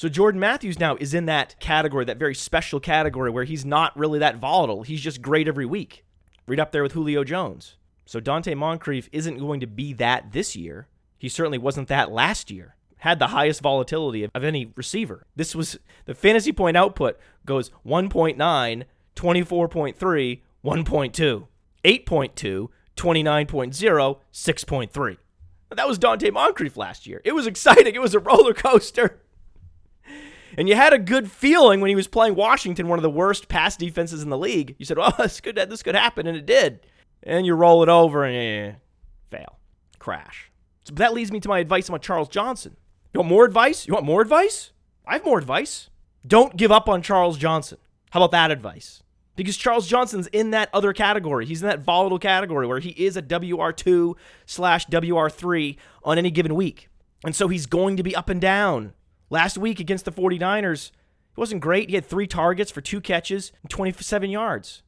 So 0.00 0.08
Jordan 0.08 0.40
Matthews 0.40 0.78
now 0.78 0.96
is 0.96 1.12
in 1.12 1.26
that 1.26 1.60
category, 1.60 2.06
that 2.06 2.16
very 2.16 2.34
special 2.34 2.80
category 2.80 3.30
where 3.30 3.44
he's 3.44 3.66
not 3.66 3.94
really 3.98 4.18
that 4.20 4.36
volatile. 4.36 4.82
He's 4.82 5.02
just 5.02 5.20
great 5.20 5.46
every 5.46 5.66
week. 5.66 6.06
Right 6.46 6.58
up 6.58 6.72
there 6.72 6.82
with 6.82 6.92
Julio 6.92 7.22
Jones. 7.22 7.76
So 8.06 8.18
Donte 8.18 8.56
Moncrief 8.56 9.10
isn't 9.12 9.38
going 9.38 9.60
to 9.60 9.66
be 9.66 9.92
that 9.92 10.32
this 10.32 10.56
year. 10.56 10.88
He 11.18 11.28
certainly 11.28 11.58
wasn't 11.58 11.88
that 11.88 12.10
last 12.10 12.50
year. 12.50 12.76
Had 12.96 13.18
the 13.18 13.28
highest 13.28 13.60
volatility 13.60 14.24
of, 14.24 14.30
of 14.34 14.42
any 14.42 14.72
receiver. 14.74 15.26
This 15.36 15.54
was 15.54 15.78
the 16.06 16.14
fantasy 16.14 16.50
point 16.50 16.78
output 16.78 17.18
goes 17.44 17.70
1.9, 17.86 18.84
24.3, 19.14 20.40
1.2, 20.64 21.46
8.2, 21.84 22.68
29.0, 22.96 24.18
6.3. 24.32 25.16
That 25.70 25.88
was 25.88 25.98
Donte 25.98 26.32
Moncrief 26.32 26.76
last 26.76 27.06
year. 27.06 27.20
It 27.24 27.32
was 27.32 27.46
exciting. 27.46 27.94
It 27.94 28.00
was 28.00 28.14
a 28.14 28.18
roller 28.18 28.52
coaster. 28.54 29.20
And 30.58 30.68
you 30.68 30.74
had 30.74 30.92
a 30.92 30.98
good 30.98 31.30
feeling 31.30 31.80
when 31.80 31.88
he 31.88 31.94
was 31.94 32.08
playing 32.08 32.34
Washington, 32.34 32.88
one 32.88 32.98
of 32.98 33.04
the 33.04 33.10
worst 33.10 33.48
pass 33.48 33.76
defenses 33.76 34.22
in 34.22 34.30
the 34.30 34.38
league. 34.38 34.74
You 34.78 34.84
said, 34.84 34.98
"Well, 34.98 35.14
this 35.18 35.40
could 35.40 35.56
this 35.56 35.82
could 35.82 35.94
happen," 35.94 36.26
and 36.26 36.36
it 36.36 36.44
did. 36.44 36.86
And 37.22 37.46
you 37.46 37.54
roll 37.54 37.82
it 37.82 37.88
over 37.88 38.24
and 38.24 38.36
eh, 38.36 38.76
fail, 39.30 39.58
crash. 39.98 40.50
So 40.84 40.94
that 40.94 41.12
leads 41.12 41.30
me 41.30 41.38
to 41.40 41.48
my 41.48 41.60
advice 41.60 41.88
on 41.88 42.00
Charles 42.00 42.28
Johnson. 42.28 42.76
You 43.12 43.20
want 43.20 43.30
more 43.30 43.44
advice? 43.44 43.86
You 43.86 43.94
want 43.94 44.06
more 44.06 44.22
advice? 44.22 44.72
I 45.06 45.14
have 45.14 45.24
more 45.24 45.38
advice. 45.38 45.90
Don't 46.26 46.56
give 46.56 46.72
up 46.72 46.88
on 46.88 47.02
Charles 47.02 47.38
Johnson. 47.38 47.78
How 48.10 48.20
about 48.20 48.32
that 48.32 48.50
advice? 48.50 49.02
Because 49.40 49.56
Charles 49.56 49.86
Johnson's 49.86 50.26
in 50.26 50.50
that 50.50 50.68
other 50.74 50.92
category. 50.92 51.46
He's 51.46 51.62
in 51.62 51.68
that 51.70 51.80
volatile 51.80 52.18
category 52.18 52.66
where 52.66 52.78
he 52.78 52.90
is 52.90 53.16
a 53.16 53.22
WR2 53.22 54.14
slash 54.44 54.86
WR3 54.88 55.78
on 56.04 56.18
any 56.18 56.30
given 56.30 56.54
week. 56.54 56.90
And 57.24 57.34
so 57.34 57.48
he's 57.48 57.64
going 57.64 57.96
to 57.96 58.02
be 58.02 58.14
up 58.14 58.28
and 58.28 58.38
down. 58.38 58.92
Last 59.30 59.56
week 59.56 59.80
against 59.80 60.04
the 60.04 60.12
49ers, 60.12 60.88
it 60.90 61.38
wasn't 61.38 61.62
great. 61.62 61.88
He 61.88 61.94
had 61.94 62.04
three 62.04 62.26
targets 62.26 62.70
for 62.70 62.82
two 62.82 63.00
catches 63.00 63.50
and 63.62 63.70
27 63.70 64.28
yards. 64.28 64.82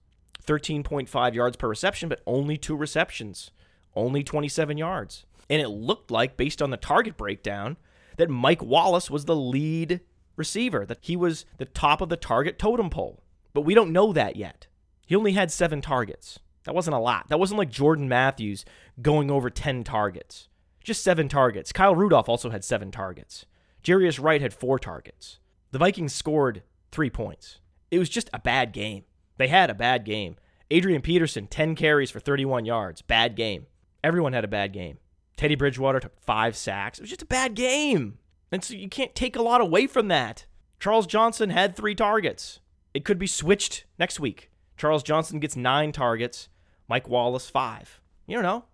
13.5 0.47 1.33
yards 1.33 1.57
per 1.57 1.69
reception, 1.69 2.11
but 2.11 2.21
only 2.27 2.59
two 2.59 2.77
receptions, 2.77 3.53
only 3.97 4.23
27 4.23 4.77
yards. 4.77 5.25
And 5.49 5.63
it 5.63 5.69
looked 5.69 6.11
like, 6.11 6.37
based 6.37 6.61
on 6.61 6.69
the 6.69 6.77
target 6.77 7.17
breakdown, 7.17 7.79
that 8.19 8.29
Mike 8.29 8.63
Wallace 8.63 9.11
was 9.11 9.25
the 9.25 9.35
lead 9.35 10.01
receiver, 10.37 10.85
that 10.85 10.99
he 11.01 11.17
was 11.17 11.47
the 11.57 11.65
top 11.65 12.03
of 12.03 12.11
the 12.11 12.19
target 12.19 12.59
totem 12.59 12.91
pole. 12.91 13.23
But 13.53 13.63
we 13.63 13.75
don't 13.75 13.93
know 13.93 14.13
that 14.13 14.37
yet. 14.37 14.67
He 15.07 15.17
only 15.17 15.33
had 15.33 15.51
seven 15.51 15.81
targets. 15.81 16.39
That 16.65 16.75
wasn't 16.75 16.97
a 16.97 17.01
lot. 17.01 17.29
That 17.29 17.41
wasn't 17.41 17.59
like 17.59 17.71
Jordan 17.71 18.09
Matthews 18.09 18.65
going 19.01 19.31
over 19.31 19.51
10 19.51 19.85
targets. 19.85 20.49
Just 20.85 21.03
seven 21.03 21.29
targets. 21.29 21.73
Kyle 21.73 21.95
Rudolph 21.95 22.29
also 22.29 22.51
had 22.51 22.65
seven 22.65 22.91
targets. 22.91 23.47
Jarius 23.83 24.23
Wright 24.23 24.41
had 24.41 24.55
four 24.55 24.79
targets. 24.79 25.39
The 25.71 25.79
Vikings 25.79 26.15
scored 26.15 26.63
three 26.91 27.11
points. 27.11 27.59
It 27.91 27.99
was 27.99 28.09
just 28.09 28.31
a 28.33 28.39
bad 28.39 28.73
game. 28.73 29.05
They 29.39 29.49
had 29.49 29.71
a 29.71 29.75
bad 29.75 30.05
game. 30.05 30.37
Adrian 30.71 31.03
Peterson, 31.03 31.47
10 31.47 31.75
carries 31.75 32.11
for 32.11 32.21
31 32.21 32.65
yards. 32.65 33.03
Bad 33.03 33.37
game. 33.37 33.67
Everyone 34.03 34.33
had 34.33 34.45
a 34.45 34.49
bad 34.49 34.73
game. 34.73 34.99
Teddy 35.37 35.55
Bridgewater 35.55 36.01
took 36.01 36.21
five 36.21 36.57
sacks. 36.57 36.99
It 36.99 37.03
was 37.03 37.11
just 37.11 37.23
a 37.23 37.27
bad 37.27 37.55
game. 37.55 38.19
And 38.51 38.63
so 38.63 38.75
you 38.75 38.89
can't 38.89 39.15
take 39.15 39.37
a 39.37 39.43
lot 39.43 39.61
away 39.61 39.87
from 39.87 40.09
that. 40.09 40.47
Charles 40.79 41.07
Johnson 41.07 41.51
had 41.51 41.75
three 41.75 41.95
targets. 41.95 42.61
It 42.95 43.05
could 43.05 43.19
be 43.19 43.27
switched 43.27 43.85
next 43.99 44.21
week. 44.21 44.51
Charles 44.77 45.03
Johnson 45.03 45.41
gets 45.41 45.57
nine 45.57 45.93
targets, 45.93 46.49
Mike 46.89 47.09
Wallace 47.09 47.49
five. 47.49 48.01
You 48.27 48.37
don't 48.37 48.43
know. 48.43 48.65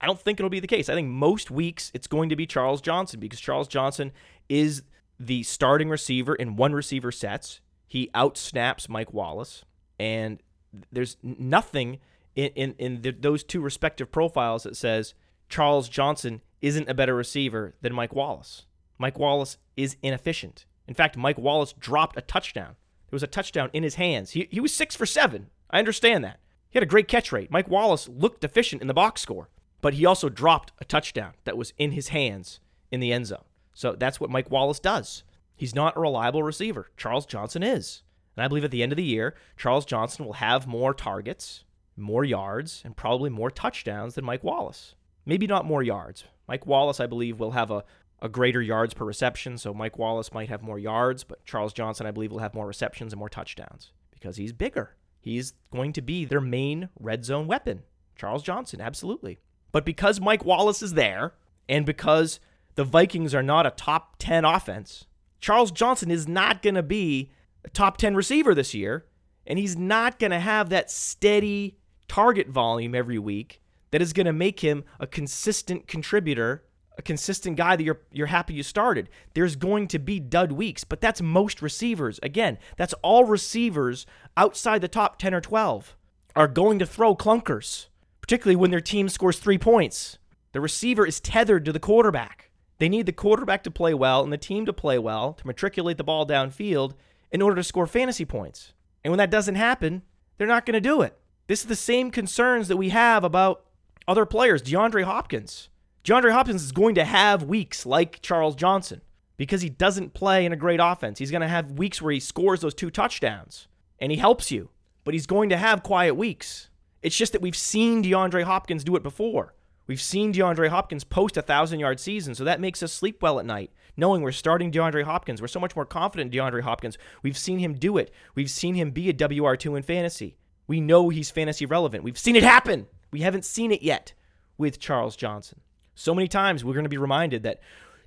I 0.00 0.06
don't 0.06 0.20
think 0.20 0.40
it'll 0.40 0.50
be 0.50 0.60
the 0.60 0.66
case. 0.66 0.88
I 0.88 0.94
think 0.94 1.08
most 1.08 1.50
weeks 1.50 1.90
it's 1.94 2.06
going 2.06 2.28
to 2.28 2.36
be 2.36 2.46
Charles 2.46 2.80
Johnson 2.80 3.20
because 3.20 3.40
Charles 3.40 3.68
Johnson 3.68 4.12
is 4.48 4.82
the 5.18 5.44
starting 5.44 5.88
receiver 5.88 6.34
in 6.34 6.56
one 6.56 6.72
receiver 6.72 7.12
sets. 7.12 7.60
He 7.86 8.10
outsnaps 8.14 8.88
Mike 8.88 9.12
Wallace, 9.12 9.64
and 10.00 10.42
there's 10.90 11.16
nothing 11.22 12.00
in 12.34 12.50
in, 12.54 12.74
in 12.78 13.02
the, 13.02 13.10
those 13.12 13.44
two 13.44 13.60
respective 13.60 14.10
profiles 14.10 14.64
that 14.64 14.76
says 14.76 15.14
Charles 15.48 15.88
Johnson 15.88 16.40
isn't 16.60 16.88
a 16.88 16.94
better 16.94 17.14
receiver 17.14 17.74
than 17.82 17.92
Mike 17.92 18.14
Wallace. 18.14 18.66
Mike 18.98 19.18
Wallace 19.18 19.58
is 19.76 19.96
inefficient. 20.02 20.64
In 20.88 20.94
fact, 20.94 21.16
Mike 21.16 21.38
Wallace 21.38 21.74
dropped 21.74 22.16
a 22.16 22.22
touchdown. 22.22 22.76
There 23.12 23.16
was 23.16 23.22
a 23.22 23.28
touchdown 23.28 23.70
in 23.72 23.84
his 23.84 23.94
hands. 23.94 24.30
He, 24.30 24.48
he 24.50 24.58
was 24.58 24.74
six 24.74 24.96
for 24.96 25.06
seven. 25.06 25.50
I 25.70 25.78
understand 25.78 26.24
that. 26.24 26.40
He 26.68 26.78
had 26.78 26.82
a 26.82 26.86
great 26.86 27.06
catch 27.06 27.30
rate. 27.30 27.52
Mike 27.52 27.68
Wallace 27.68 28.08
looked 28.08 28.42
efficient 28.42 28.82
in 28.82 28.88
the 28.88 28.94
box 28.94 29.20
score 29.20 29.48
but 29.82 29.94
he 29.94 30.06
also 30.06 30.30
dropped 30.30 30.72
a 30.80 30.86
touchdown 30.86 31.34
that 31.44 31.58
was 31.58 31.74
in 31.76 31.90
his 31.90 32.08
hands 32.08 32.60
in 32.90 33.00
the 33.00 33.12
end 33.12 33.26
zone. 33.26 33.44
So 33.74 33.92
that's 33.92 34.18
what 34.18 34.30
Mike 34.30 34.50
Wallace 34.50 34.78
does. 34.78 35.24
He's 35.54 35.74
not 35.74 35.96
a 35.96 36.00
reliable 36.00 36.42
receiver. 36.42 36.90
Charles 36.96 37.26
Johnson 37.26 37.62
is. 37.62 38.02
And 38.36 38.44
I 38.44 38.48
believe 38.48 38.64
at 38.64 38.70
the 38.70 38.82
end 38.82 38.92
of 38.92 38.96
the 38.96 39.02
year, 39.02 39.34
Charles 39.56 39.84
Johnson 39.84 40.24
will 40.24 40.34
have 40.34 40.66
more 40.66 40.94
targets, 40.94 41.64
more 41.96 42.24
yards, 42.24 42.80
and 42.84 42.96
probably 42.96 43.28
more 43.28 43.50
touchdowns 43.50 44.14
than 44.14 44.24
Mike 44.24 44.44
Wallace. 44.44 44.94
Maybe 45.26 45.46
not 45.46 45.66
more 45.66 45.82
yards. 45.82 46.24
Mike 46.48 46.66
Wallace, 46.66 47.00
I 47.00 47.06
believe, 47.06 47.38
will 47.38 47.50
have 47.50 47.70
a, 47.70 47.84
a 48.22 48.28
greater 48.28 48.62
yards 48.62 48.94
per 48.94 49.04
reception. 49.04 49.58
So 49.58 49.74
Mike 49.74 49.98
Wallace 49.98 50.32
might 50.32 50.48
have 50.48 50.62
more 50.62 50.78
yards, 50.78 51.24
but 51.24 51.44
Charles 51.44 51.72
Johnson, 51.72 52.06
I 52.06 52.12
believe, 52.12 52.30
will 52.30 52.38
have 52.38 52.54
more 52.54 52.66
receptions 52.66 53.12
and 53.12 53.18
more 53.18 53.28
touchdowns 53.28 53.92
because 54.12 54.36
he's 54.36 54.52
bigger. 54.52 54.94
He's 55.20 55.52
going 55.72 55.92
to 55.94 56.00
be 56.00 56.24
their 56.24 56.40
main 56.40 56.88
red 56.98 57.24
zone 57.24 57.46
weapon. 57.46 57.82
Charles 58.16 58.42
Johnson, 58.42 58.80
absolutely. 58.80 59.40
But 59.72 59.84
because 59.84 60.20
Mike 60.20 60.44
Wallace 60.44 60.82
is 60.82 60.94
there, 60.94 61.34
and 61.68 61.84
because 61.84 62.38
the 62.76 62.84
Vikings 62.84 63.34
are 63.34 63.42
not 63.42 63.66
a 63.66 63.70
top 63.70 64.16
10 64.18 64.44
offense, 64.44 65.06
Charles 65.40 65.72
Johnson 65.72 66.10
is 66.10 66.28
not 66.28 66.62
going 66.62 66.76
to 66.76 66.82
be 66.82 67.32
a 67.64 67.70
top 67.70 67.96
10 67.96 68.14
receiver 68.14 68.54
this 68.54 68.72
year, 68.72 69.06
and 69.46 69.58
he's 69.58 69.76
not 69.76 70.18
going 70.20 70.30
to 70.30 70.38
have 70.38 70.68
that 70.68 70.90
steady 70.90 71.78
target 72.06 72.48
volume 72.48 72.94
every 72.94 73.18
week 73.18 73.60
that 73.90 74.02
is 74.02 74.12
going 74.12 74.26
to 74.26 74.32
make 74.32 74.60
him 74.60 74.84
a 75.00 75.06
consistent 75.06 75.88
contributor, 75.88 76.64
a 76.98 77.02
consistent 77.02 77.56
guy 77.56 77.76
that 77.76 77.82
you're 77.82 78.00
you're 78.12 78.26
happy 78.26 78.54
you 78.54 78.62
started. 78.62 79.08
There's 79.34 79.56
going 79.56 79.88
to 79.88 79.98
be 79.98 80.20
dud 80.20 80.52
weeks, 80.52 80.84
but 80.84 81.00
that's 81.00 81.22
most 81.22 81.62
receivers. 81.62 82.20
Again, 82.22 82.58
that's 82.76 82.94
all 83.02 83.24
receivers 83.24 84.06
outside 84.36 84.80
the 84.80 84.88
top 84.88 85.18
10 85.18 85.34
or 85.34 85.40
12 85.40 85.96
are 86.34 86.48
going 86.48 86.78
to 86.78 86.86
throw 86.86 87.14
clunkers 87.14 87.86
particularly 88.22 88.56
when 88.56 88.70
their 88.70 88.80
team 88.80 89.10
scores 89.10 89.38
three 89.38 89.58
points. 89.58 90.16
The 90.52 90.60
receiver 90.60 91.06
is 91.06 91.20
tethered 91.20 91.66
to 91.66 91.72
the 91.72 91.80
quarterback. 91.80 92.50
They 92.78 92.88
need 92.88 93.06
the 93.06 93.12
quarterback 93.12 93.62
to 93.64 93.70
play 93.70 93.92
well 93.92 94.22
and 94.22 94.32
the 94.32 94.38
team 94.38 94.64
to 94.64 94.72
play 94.72 94.98
well 94.98 95.34
to 95.34 95.46
matriculate 95.46 95.98
the 95.98 96.04
ball 96.04 96.26
downfield 96.26 96.94
in 97.30 97.42
order 97.42 97.56
to 97.56 97.64
score 97.64 97.86
fantasy 97.86 98.24
points. 98.24 98.72
And 99.04 99.10
when 99.10 99.18
that 99.18 99.30
doesn't 99.30 99.56
happen, 99.56 100.02
they're 100.38 100.46
not 100.46 100.64
going 100.64 100.74
to 100.74 100.80
do 100.80 101.02
it. 101.02 101.18
This 101.46 101.60
is 101.60 101.66
the 101.66 101.76
same 101.76 102.10
concerns 102.10 102.68
that 102.68 102.76
we 102.76 102.88
have 102.90 103.24
about 103.24 103.64
other 104.08 104.24
players. 104.24 104.62
DeAndre 104.62 105.04
Hopkins. 105.04 105.68
DeAndre 106.04 106.32
Hopkins 106.32 106.64
is 106.64 106.72
going 106.72 106.96
to 106.96 107.04
have 107.04 107.44
weeks 107.44 107.86
like 107.86 108.20
Charles 108.22 108.56
Johnson 108.56 109.02
because 109.36 109.62
he 109.62 109.68
doesn't 109.68 110.14
play 110.14 110.44
in 110.44 110.52
a 110.52 110.56
great 110.56 110.80
offense. 110.82 111.20
He's 111.20 111.30
going 111.30 111.42
to 111.42 111.48
have 111.48 111.78
weeks 111.78 112.02
where 112.02 112.12
he 112.12 112.18
scores 112.18 112.60
those 112.60 112.74
two 112.74 112.90
touchdowns 112.90 113.68
and 114.00 114.10
he 114.10 114.18
helps 114.18 114.50
you, 114.50 114.70
but 115.04 115.14
he's 115.14 115.28
going 115.28 115.48
to 115.50 115.56
have 115.56 115.84
quiet 115.84 116.16
weeks. 116.16 116.70
It's 117.02 117.16
just 117.16 117.32
that 117.32 117.40
we've 117.40 117.56
seen 117.56 118.02
DeAndre 118.02 118.42
Hopkins 118.42 118.82
do 118.82 118.96
it 118.96 119.04
before. 119.04 119.54
We've 119.86 120.00
seen 120.00 120.32
DeAndre 120.32 120.70
Hopkins 120.70 121.04
post 121.04 121.36
a 121.36 121.42
thousand 121.42 121.78
yard 121.78 122.00
season, 122.00 122.34
so 122.34 122.42
that 122.42 122.60
makes 122.60 122.82
us 122.82 122.92
sleep 122.92 123.22
well 123.22 123.38
at 123.38 123.46
night, 123.46 123.70
knowing 123.96 124.22
we're 124.22 124.32
starting 124.32 124.72
DeAndre 124.72 125.04
Hopkins. 125.04 125.40
We're 125.40 125.48
so 125.48 125.60
much 125.60 125.76
more 125.76 125.86
confident 125.86 126.34
in 126.34 126.40
DeAndre 126.40 126.62
Hopkins. 126.62 126.98
We've 127.22 127.38
seen 127.38 127.60
him 127.60 127.74
do 127.74 127.96
it. 127.96 128.12
We've 128.34 128.50
seen 128.50 128.74
him 128.74 128.90
be 128.90 129.08
a 129.08 129.14
WR2 129.14 129.76
in 129.76 129.82
fantasy. 129.84 130.36
We 130.66 130.80
know 130.80 131.10
he's 131.10 131.30
fantasy 131.30 131.64
relevant. 131.64 132.02
We've 132.02 132.18
seen 132.18 132.34
it 132.34 132.42
happen. 132.42 132.88
We 133.12 133.20
haven't 133.20 133.44
seen 133.44 133.70
it 133.70 133.82
yet 133.82 134.14
with 134.58 134.80
Charles 134.80 135.14
Johnson. 135.14 135.60
So 136.02 136.16
many 136.16 136.26
times 136.26 136.64
we're 136.64 136.74
going 136.74 136.82
to 136.82 136.88
be 136.88 136.98
reminded 136.98 137.44
that 137.44 137.60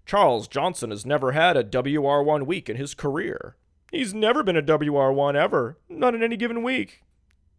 Charles 0.05 0.49
Johnson 0.49 0.89
has 0.89 1.05
never 1.05 1.31
had 1.31 1.55
a 1.55 1.63
WR1 1.63 2.45
week 2.45 2.69
in 2.69 2.75
his 2.75 2.93
career. 2.93 3.55
He's 3.89 4.13
never 4.13 4.43
been 4.43 4.58
a 4.58 4.62
WR1 4.62 5.36
ever, 5.36 5.77
not 5.88 6.13
in 6.13 6.21
any 6.21 6.36
given 6.36 6.62
week. 6.62 7.03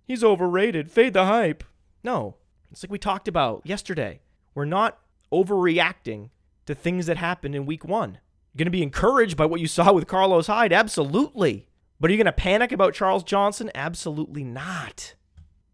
He's 0.06 0.22
overrated. 0.22 0.92
Fade 0.92 1.14
the 1.14 1.24
hype. 1.24 1.64
No, 2.04 2.36
it's 2.70 2.82
like 2.82 2.90
we 2.90 2.98
talked 2.98 3.28
about 3.28 3.62
yesterday. 3.64 4.20
We're 4.54 4.66
not 4.66 4.98
overreacting 5.32 6.28
to 6.66 6.74
things 6.74 7.06
that 7.06 7.16
happened 7.16 7.54
in 7.54 7.64
week 7.64 7.86
one. 7.86 8.18
You're 8.52 8.58
going 8.58 8.66
to 8.66 8.70
be 8.70 8.82
encouraged 8.82 9.38
by 9.38 9.46
what 9.46 9.60
you 9.60 9.66
saw 9.66 9.90
with 9.94 10.06
Carlos 10.06 10.48
Hyde? 10.48 10.70
Absolutely. 10.70 11.66
But 11.98 12.10
are 12.10 12.12
you 12.12 12.18
going 12.18 12.26
to 12.26 12.32
panic 12.32 12.72
about 12.72 12.92
Charles 12.92 13.24
Johnson? 13.24 13.70
Absolutely 13.74 14.44
not. 14.44 15.14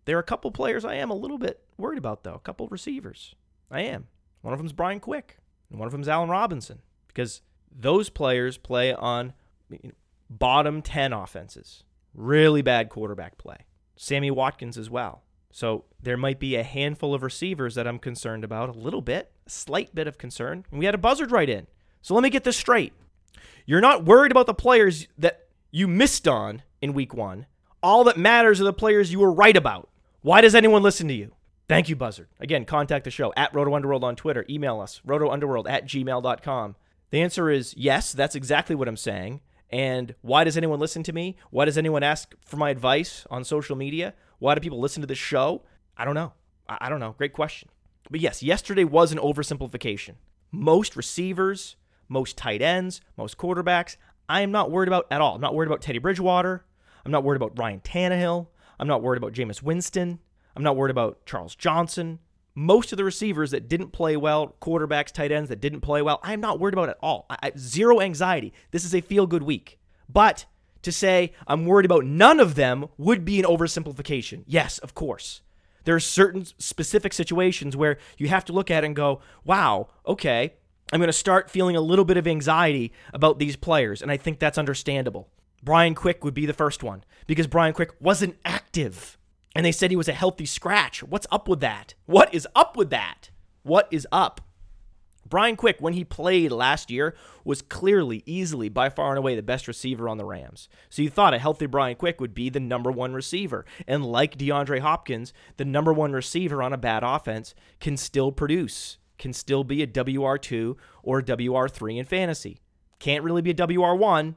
There 0.05 0.17
are 0.17 0.21
a 0.21 0.23
couple 0.23 0.53
players 0.53 0.85
I 0.85 0.95
am 0.95 1.11
a 1.11 1.17
little 1.17 1.39
bit 1.39 1.65
worried 1.77 1.99
about, 1.99 2.23
though. 2.23 2.35
A 2.35 2.39
couple 2.39 2.69
receivers. 2.69 3.35
I 3.69 3.81
am. 3.81 4.07
One 4.43 4.53
of 4.53 4.59
them's 4.59 4.73
Brian 4.73 5.01
Quick, 5.01 5.39
and 5.71 5.79
one 5.79 5.87
of 5.87 5.93
them's 5.93 6.09
Allen 6.09 6.29
Robinson, 6.29 6.81
because 7.09 7.41
those 7.75 8.11
players 8.11 8.59
play 8.59 8.93
on 8.93 9.33
bottom 10.29 10.83
10 10.83 11.13
offenses. 11.13 11.85
Really 12.15 12.63
bad 12.63 12.91
quarterback 12.91 13.39
play. 13.39 13.59
Sammy 13.97 14.31
Watkins 14.31 14.77
as 14.77 14.91
well. 14.91 15.23
So 15.51 15.85
there 16.03 16.17
might 16.17 16.41
be 16.41 16.57
a 16.57 16.63
handful 16.63 17.15
of 17.15 17.23
receivers 17.23 17.75
that 17.75 17.87
I'm 17.87 17.99
concerned 17.99 18.43
about, 18.43 18.69
a 18.71 18.79
little 18.79 19.03
bit, 19.03 19.31
a 19.47 19.51
slight 19.51 19.95
bit 19.95 20.09
of 20.09 20.19
concern. 20.19 20.65
And 20.71 20.79
we 20.79 20.87
had 20.87 20.95
a 20.95 20.99
buzzard 20.99 21.31
right 21.31 21.49
in. 21.49 21.67
So 22.01 22.15
let 22.15 22.23
me 22.23 22.31
get 22.31 22.45
this 22.45 22.57
straight. 22.57 22.93
You're 23.67 23.81
not 23.81 24.05
worried 24.05 24.33
about 24.33 24.47
the 24.47 24.55
players 24.55 25.09
that 25.19 25.47
you 25.71 25.87
missed 25.87 26.27
on 26.27 26.63
in 26.81 26.95
week 26.95 27.15
one. 27.15 27.47
All 27.83 28.05
that 28.05 28.17
matters 28.17 28.61
are 28.61 28.65
the 28.65 28.73
players 28.73 29.13
you 29.13 29.21
were 29.21 29.33
right 29.33 29.57
about. 29.57 29.89
Why 30.23 30.41
does 30.41 30.55
anyone 30.55 30.83
listen 30.83 31.07
to 31.09 31.15
you? 31.15 31.33
Thank 31.73 31.89
you, 31.89 31.97
Buzzard. 31.97 32.29
Again, 32.39 32.65
contact 32.65 33.05
the 33.05 33.11
show 33.11 33.33
at 33.37 33.55
Roto 33.55 33.75
Underworld 33.75 34.05
on 34.05 34.17
Twitter. 34.17 34.45
Email 34.49 34.81
us, 34.81 35.01
rotounderworld 35.07 35.69
at 35.69 35.87
gmail.com. 35.87 36.77
The 37.11 37.23
answer 37.23 37.51
is 37.51 37.75
yes, 37.77 38.13
that's 38.13 38.35
exactly 38.35 38.75
what 38.75 38.89
I'm 38.89 38.97
saying. 38.97 39.41
And 39.71 40.15
why 40.21 40.45
does 40.45 40.57
anyone 40.57 40.81
listen 40.81 41.03
to 41.05 41.13
me? 41.13 41.37
Why 41.51 41.65
does 41.65 41.79
anyone 41.79 42.03
ask 42.03 42.35
for 42.45 42.59
my 42.59 42.71
advice 42.71 43.27
on 43.31 43.43
social 43.45 43.75
media? 43.75 44.15
Why 44.39 44.55
do 44.55 44.61
people 44.61 44.81
listen 44.81 45.01
to 45.01 45.07
this 45.07 45.19
show? 45.19 45.63
I 45.97 46.05
don't 46.05 46.15
know. 46.15 46.33
I 46.69 46.89
don't 46.89 47.01
know. 47.01 47.15
Great 47.17 47.33
question. 47.33 47.69
But 48.11 48.21
yes, 48.21 48.43
yesterday 48.43 48.85
was 48.85 49.13
an 49.13 49.19
oversimplification. 49.19 50.17
Most 50.51 50.97
receivers, 50.97 51.77
most 52.09 52.37
tight 52.37 52.61
ends, 52.61 53.01
most 53.17 53.39
quarterbacks, 53.39 53.97
I 54.29 54.43
am 54.43 54.51
not 54.51 54.71
worried 54.71 54.89
about 54.89 55.07
at 55.11 55.21
all. 55.21 55.35
I'm 55.35 55.41
not 55.41 55.55
worried 55.55 55.69
about 55.69 55.81
Teddy 55.81 55.99
Bridgewater. 55.99 56.65
I'm 57.05 57.13
not 57.13 57.25
worried 57.25 57.37
about 57.37 57.59
Ryan 57.59 57.81
Tannehill. 57.81 58.49
I'm 58.79 58.89
not 58.89 59.03
worried 59.03 59.19
about 59.19 59.33
Jameis 59.33 59.63
Winston. 59.63 60.19
I'm 60.57 60.63
not 60.63 60.77
worried 60.77 60.91
about 60.91 61.25
Charles 61.27 61.55
Johnson. 61.55 62.19
Most 62.55 62.93
of 62.93 62.99
the 62.99 63.05
receivers 63.05 63.51
that 63.53 63.69
didn't 63.69 63.93
play 63.93 64.17
well, 64.17 64.57
quarterbacks, 64.61 65.11
tight 65.11 65.33
ends 65.33 65.49
that 65.49 65.61
didn't 65.61 65.81
play 65.81 66.03
well, 66.03 66.21
I 66.23 66.35
am 66.35 66.41
not 66.41 66.61
worried 66.61 66.75
about 66.75 66.91
at 66.91 66.99
all. 67.03 67.27
I, 67.31 67.37
I, 67.45 67.53
zero 67.57 68.01
anxiety. 68.01 68.53
This 68.71 68.85
is 68.85 68.95
a 68.95 69.01
feel 69.01 69.27
good 69.27 69.43
week. 69.43 69.79
But 70.09 70.45
to 70.83 70.93
say 70.93 71.33
I'm 71.47 71.65
worried 71.65 71.87
about 71.87 72.05
none 72.05 72.41
of 72.41 72.55
them 72.55 72.89
would 72.99 73.25
be 73.25 73.39
an 73.39 73.47
oversimplification. 73.47 74.45
Yes, 74.47 74.79
of 74.79 74.95
course. 74.95 75.41
There 75.85 75.95
are 75.95 76.01
certain 76.01 76.45
specific 76.59 77.13
situations 77.13 77.77
where 77.77 77.99
you 78.19 78.29
have 78.29 78.45
to 78.47 78.53
look 78.53 78.71
at 78.71 78.85
it 78.85 78.87
and 78.87 78.95
go, 78.95 79.21
wow, 79.45 79.89
okay, 80.07 80.55
I'm 80.93 81.01
going 81.01 81.09
to 81.09 81.13
start 81.13 81.51
feeling 81.51 81.75
a 81.75 81.81
little 81.81 82.05
bit 82.05 82.19
of 82.19 82.27
anxiety 82.27 82.93
about 83.15 83.39
these 83.39 83.57
players. 83.57 84.03
And 84.03 84.11
I 84.11 84.17
think 84.17 84.39
that's 84.39 84.59
understandable. 84.59 85.29
Brian 85.63 85.95
Quick 85.95 86.23
would 86.23 86.35
be 86.35 86.47
the 86.47 86.53
first 86.53 86.83
one 86.83 87.05
because 87.27 87.47
Brian 87.47 87.73
Quick 87.73 87.93
wasn't 88.01 88.37
active 88.45 89.17
and 89.55 89.65
they 89.67 89.73
said 89.73 89.91
he 89.91 89.97
was 89.97 90.09
a 90.09 90.15
healthy 90.15 90.47
scratch. 90.47 91.03
What's 91.03 91.27
up 91.31 91.49
with 91.49 91.61
that? 91.61 91.95
What 92.07 92.33
is 92.33 92.49
up 92.55 92.77
with 92.77 92.91
that? 92.91 93.31
What 93.63 93.89
is 93.91 94.07
up? 94.11 94.41
Brian 95.29 95.57
Quick, 95.57 95.79
when 95.81 95.95
he 95.95 96.05
played 96.05 96.53
last 96.53 96.91
year, 96.91 97.15
was 97.45 97.63
clearly, 97.63 98.23
easily, 98.27 98.69
by 98.69 98.91
far 98.91 99.11
and 99.11 99.19
away 99.19 99.35
the 99.35 99.43
best 99.43 99.67
receiver 99.67 100.07
on 100.09 100.19
the 100.19 100.27
Rams. 100.27 100.69
So 100.91 101.01
you 101.01 101.09
thought 101.09 101.33
a 101.33 101.39
healthy 101.39 101.65
Brian 101.65 101.97
Quick 101.97 102.21
would 102.21 102.35
be 102.35 102.51
the 102.51 102.61
number 102.61 102.91
one 102.91 103.15
receiver. 103.15 103.65
And 103.87 104.05
like 104.05 104.37
DeAndre 104.37 104.81
Hopkins, 104.81 105.33
the 105.57 105.65
number 105.65 105.93
one 105.93 106.13
receiver 106.13 106.63
on 106.63 106.75
a 106.75 106.79
bad 106.79 107.03
offense 107.03 107.55
can 107.81 107.97
still 107.97 108.31
produce, 108.31 108.99
can 109.17 109.33
still 109.33 109.65
be 109.65 109.83
a 109.83 109.87
WR2 109.87 110.77
or 111.03 111.21
a 111.21 111.23
WR3 111.23 111.99
in 111.99 112.05
fantasy. 112.05 112.61
Can't 112.99 113.25
really 113.25 113.43
be 113.43 113.53
a 113.53 113.55
WR1. 113.55 114.35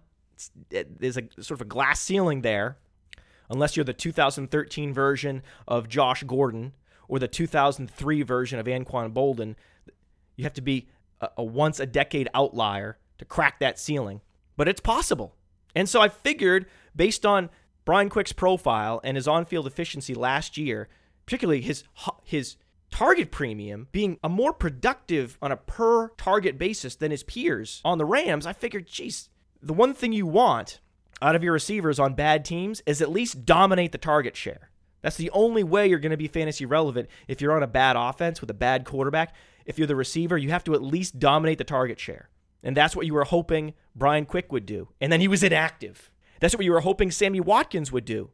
there's 0.69 1.17
a 1.17 1.23
sort 1.41 1.59
of 1.59 1.61
a 1.61 1.65
glass 1.65 1.99
ceiling 1.99 2.41
there 2.41 2.77
unless 3.49 3.75
you're 3.75 3.83
the 3.83 3.93
2013 3.93 4.93
version 4.93 5.43
of 5.67 5.89
Josh 5.89 6.23
Gordon 6.23 6.73
or 7.07 7.19
the 7.19 7.27
2003 7.27 8.21
version 8.23 8.59
of 8.59 8.65
Anquan 8.65 9.13
Boldin. 9.13 9.55
You 10.35 10.43
have 10.43 10.53
to 10.53 10.61
be 10.61 10.87
a, 11.21 11.29
a 11.37 11.43
once 11.43 11.79
a 11.79 11.85
decade 11.85 12.29
outlier 12.33 12.97
to 13.17 13.25
crack 13.25 13.59
that 13.59 13.79
ceiling, 13.79 14.21
but 14.57 14.67
it's 14.67 14.81
possible. 14.81 15.35
And 15.75 15.89
so 15.89 16.01
I 16.01 16.09
figured, 16.09 16.65
based 16.95 17.25
on 17.25 17.49
Brian 17.83 18.09
Quick's 18.09 18.33
profile 18.33 18.99
and 19.03 19.15
his 19.15 19.27
on-field 19.27 19.67
efficiency 19.67 20.13
last 20.13 20.57
year, 20.57 20.89
particularly 21.25 21.61
his 21.61 21.83
his 22.23 22.57
target 22.91 23.31
premium 23.31 23.87
being 23.91 24.17
a 24.23 24.29
more 24.29 24.53
productive 24.53 25.37
on 25.41 25.51
a 25.51 25.57
per 25.57 26.09
target 26.09 26.57
basis 26.57 26.95
than 26.95 27.11
his 27.11 27.23
peers 27.23 27.81
on 27.83 27.97
the 27.97 28.05
Rams, 28.05 28.45
I 28.45 28.53
figured, 28.53 28.87
geez, 28.87 29.29
the 29.61 29.73
one 29.73 29.93
thing 29.93 30.13
you 30.13 30.25
want 30.25 30.79
out 31.21 31.35
of 31.35 31.43
your 31.43 31.53
receivers 31.53 31.99
on 31.99 32.13
bad 32.13 32.45
teams 32.45 32.81
is 32.85 33.01
at 33.01 33.11
least 33.11 33.45
dominate 33.45 33.91
the 33.91 33.97
target 33.97 34.35
share. 34.35 34.69
That's 35.01 35.17
the 35.17 35.31
only 35.31 35.63
way 35.63 35.87
you're 35.87 35.99
going 35.99 36.11
to 36.11 36.17
be 36.17 36.27
fantasy 36.27 36.65
relevant 36.65 37.09
if 37.27 37.39
you're 37.39 37.55
on 37.55 37.63
a 37.63 37.67
bad 37.67 37.95
offense 37.95 38.41
with 38.41 38.49
a 38.49 38.55
bad 38.55 38.85
quarterback. 38.85 39.35
If 39.65 39.77
you're 39.77 39.87
the 39.87 39.95
receiver, 39.95 40.37
you 40.37 40.49
have 40.49 40.63
to 40.63 40.73
at 40.73 40.81
least 40.81 41.19
dominate 41.19 41.57
the 41.57 41.63
target 41.63 41.99
share. 41.99 42.29
And 42.63 42.75
that's 42.75 42.95
what 42.95 43.05
you 43.05 43.13
were 43.13 43.23
hoping 43.23 43.75
Brian 43.95 44.25
Quick 44.25 44.51
would 44.51 44.65
do. 44.65 44.89
And 44.99 45.11
then 45.11 45.21
he 45.21 45.27
was 45.27 45.43
inactive. 45.43 46.09
That's 46.39 46.55
what 46.55 46.65
you 46.65 46.71
were 46.71 46.81
hoping 46.81 47.11
Sammy 47.11 47.39
Watkins 47.39 47.91
would 47.91 48.05
do. 48.05 48.31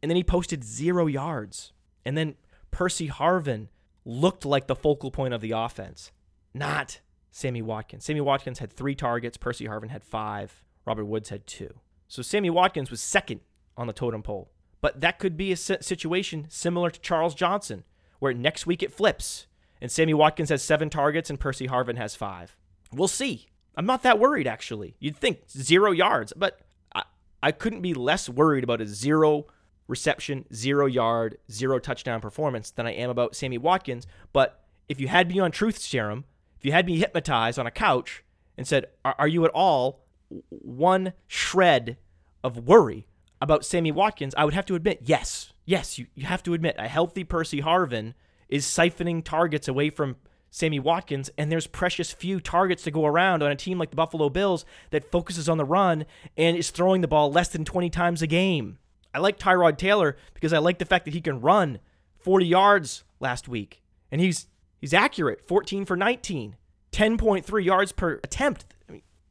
And 0.00 0.10
then 0.10 0.16
he 0.16 0.22
posted 0.22 0.62
zero 0.62 1.06
yards. 1.06 1.72
And 2.04 2.16
then 2.16 2.36
Percy 2.70 3.08
Harvin 3.08 3.68
looked 4.04 4.44
like 4.44 4.68
the 4.68 4.76
focal 4.76 5.10
point 5.10 5.34
of 5.34 5.40
the 5.40 5.50
offense, 5.50 6.12
not 6.54 7.00
Sammy 7.32 7.62
Watkins. 7.62 8.04
Sammy 8.04 8.20
Watkins 8.20 8.60
had 8.60 8.72
three 8.72 8.94
targets, 8.94 9.36
Percy 9.36 9.66
Harvin 9.66 9.90
had 9.90 10.04
five, 10.04 10.64
Robert 10.84 11.06
Woods 11.06 11.30
had 11.30 11.46
two. 11.46 11.80
So 12.08 12.22
Sammy 12.22 12.50
Watkins 12.50 12.90
was 12.90 13.00
second 13.00 13.40
on 13.76 13.86
the 13.86 13.92
totem 13.92 14.22
pole. 14.22 14.50
But 14.80 15.00
that 15.00 15.18
could 15.18 15.36
be 15.36 15.52
a 15.52 15.56
situation 15.56 16.46
similar 16.48 16.90
to 16.90 17.00
Charles 17.00 17.34
Johnson, 17.34 17.84
where 18.18 18.32
next 18.32 18.66
week 18.66 18.82
it 18.82 18.92
flips 18.92 19.46
and 19.80 19.90
Sammy 19.90 20.14
Watkins 20.14 20.48
has 20.48 20.62
seven 20.62 20.90
targets 20.90 21.30
and 21.30 21.38
Percy 21.38 21.68
Harvin 21.68 21.96
has 21.96 22.14
five. 22.14 22.56
We'll 22.92 23.08
see. 23.08 23.46
I'm 23.76 23.86
not 23.86 24.02
that 24.04 24.18
worried, 24.18 24.46
actually. 24.46 24.96
You'd 24.98 25.16
think 25.16 25.50
zero 25.50 25.90
yards, 25.90 26.32
but 26.34 26.60
I, 26.94 27.02
I 27.42 27.52
couldn't 27.52 27.82
be 27.82 27.94
less 27.94 28.28
worried 28.28 28.64
about 28.64 28.80
a 28.80 28.86
zero 28.86 29.46
reception, 29.86 30.46
zero 30.52 30.86
yard, 30.86 31.38
zero 31.50 31.78
touchdown 31.78 32.20
performance 32.20 32.70
than 32.70 32.86
I 32.86 32.92
am 32.92 33.10
about 33.10 33.36
Sammy 33.36 33.58
Watkins. 33.58 34.06
But 34.32 34.64
if 34.88 35.00
you 35.00 35.08
had 35.08 35.28
me 35.28 35.38
on 35.38 35.50
truth 35.50 35.78
serum, 35.78 36.24
if 36.58 36.64
you 36.64 36.72
had 36.72 36.86
me 36.86 36.98
hypnotized 36.98 37.58
on 37.58 37.66
a 37.66 37.70
couch 37.70 38.24
and 38.56 38.66
said, 38.66 38.86
Are, 39.04 39.14
are 39.18 39.28
you 39.28 39.44
at 39.44 39.50
all 39.50 40.05
one 40.48 41.12
shred 41.26 41.96
of 42.42 42.66
worry 42.66 43.06
about 43.40 43.64
Sammy 43.64 43.92
Watkins, 43.92 44.34
I 44.36 44.44
would 44.44 44.54
have 44.54 44.66
to 44.66 44.74
admit, 44.74 45.00
yes, 45.02 45.52
yes, 45.64 45.98
you, 45.98 46.06
you 46.14 46.26
have 46.26 46.42
to 46.44 46.54
admit, 46.54 46.76
a 46.78 46.88
healthy 46.88 47.24
Percy 47.24 47.60
Harvin 47.60 48.14
is 48.48 48.64
siphoning 48.64 49.22
targets 49.22 49.68
away 49.68 49.90
from 49.90 50.16
Sammy 50.50 50.80
Watkins, 50.80 51.30
and 51.36 51.52
there's 51.52 51.66
precious 51.66 52.12
few 52.12 52.40
targets 52.40 52.82
to 52.84 52.90
go 52.90 53.04
around 53.04 53.42
on 53.42 53.50
a 53.50 53.56
team 53.56 53.78
like 53.78 53.90
the 53.90 53.96
Buffalo 53.96 54.30
Bills 54.30 54.64
that 54.90 55.10
focuses 55.10 55.48
on 55.48 55.58
the 55.58 55.64
run 55.64 56.06
and 56.36 56.56
is 56.56 56.70
throwing 56.70 57.02
the 57.02 57.08
ball 57.08 57.30
less 57.30 57.48
than 57.48 57.64
20 57.64 57.90
times 57.90 58.22
a 58.22 58.26
game. 58.26 58.78
I 59.12 59.18
like 59.18 59.38
Tyrod 59.38 59.76
Taylor 59.76 60.16
because 60.34 60.52
I 60.52 60.58
like 60.58 60.78
the 60.78 60.84
fact 60.84 61.04
that 61.04 61.14
he 61.14 61.20
can 61.20 61.40
run 61.40 61.78
40 62.20 62.46
yards 62.46 63.04
last 63.20 63.48
week, 63.48 63.82
and 64.10 64.20
he's 64.20 64.46
he's 64.78 64.94
accurate, 64.94 65.46
14 65.46 65.84
for 65.84 65.96
19, 65.96 66.56
10.3 66.92 67.64
yards 67.64 67.92
per 67.92 68.20
attempt. 68.24 68.64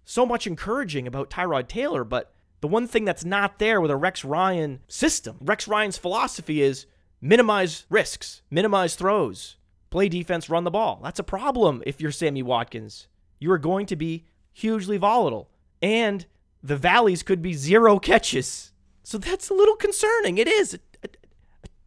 So 0.05 0.25
much 0.25 0.45
encouraging 0.45 1.07
about 1.07 1.29
Tyrod 1.29 1.67
Taylor, 1.67 2.03
but 2.03 2.31
the 2.61 2.67
one 2.67 2.87
thing 2.87 3.05
that's 3.05 3.25
not 3.25 3.59
there 3.59 3.81
with 3.81 3.91
a 3.91 3.97
Rex 3.97 4.23
Ryan 4.23 4.79
system, 4.87 5.37
Rex 5.41 5.67
Ryan's 5.67 5.97
philosophy 5.97 6.61
is 6.61 6.85
minimize 7.21 7.85
risks, 7.89 8.43
minimize 8.49 8.95
throws, 8.95 9.57
play 9.89 10.07
defense, 10.07 10.49
run 10.49 10.63
the 10.63 10.71
ball. 10.71 10.99
That's 11.03 11.19
a 11.19 11.23
problem 11.23 11.81
if 11.85 11.99
you're 11.99 12.11
Sammy 12.11 12.43
Watkins. 12.43 13.07
You 13.39 13.51
are 13.51 13.57
going 13.57 13.87
to 13.87 13.95
be 13.95 14.25
hugely 14.53 14.97
volatile, 14.97 15.49
and 15.81 16.25
the 16.61 16.77
valleys 16.77 17.23
could 17.23 17.41
be 17.41 17.53
zero 17.53 17.99
catches. 18.11 18.71
So 19.03 19.17
that's 19.17 19.49
a 19.49 19.53
little 19.53 19.75
concerning. 19.75 20.37
It 20.37 20.47
is. 20.47 20.75
A, 20.75 20.79
a, 21.03 21.09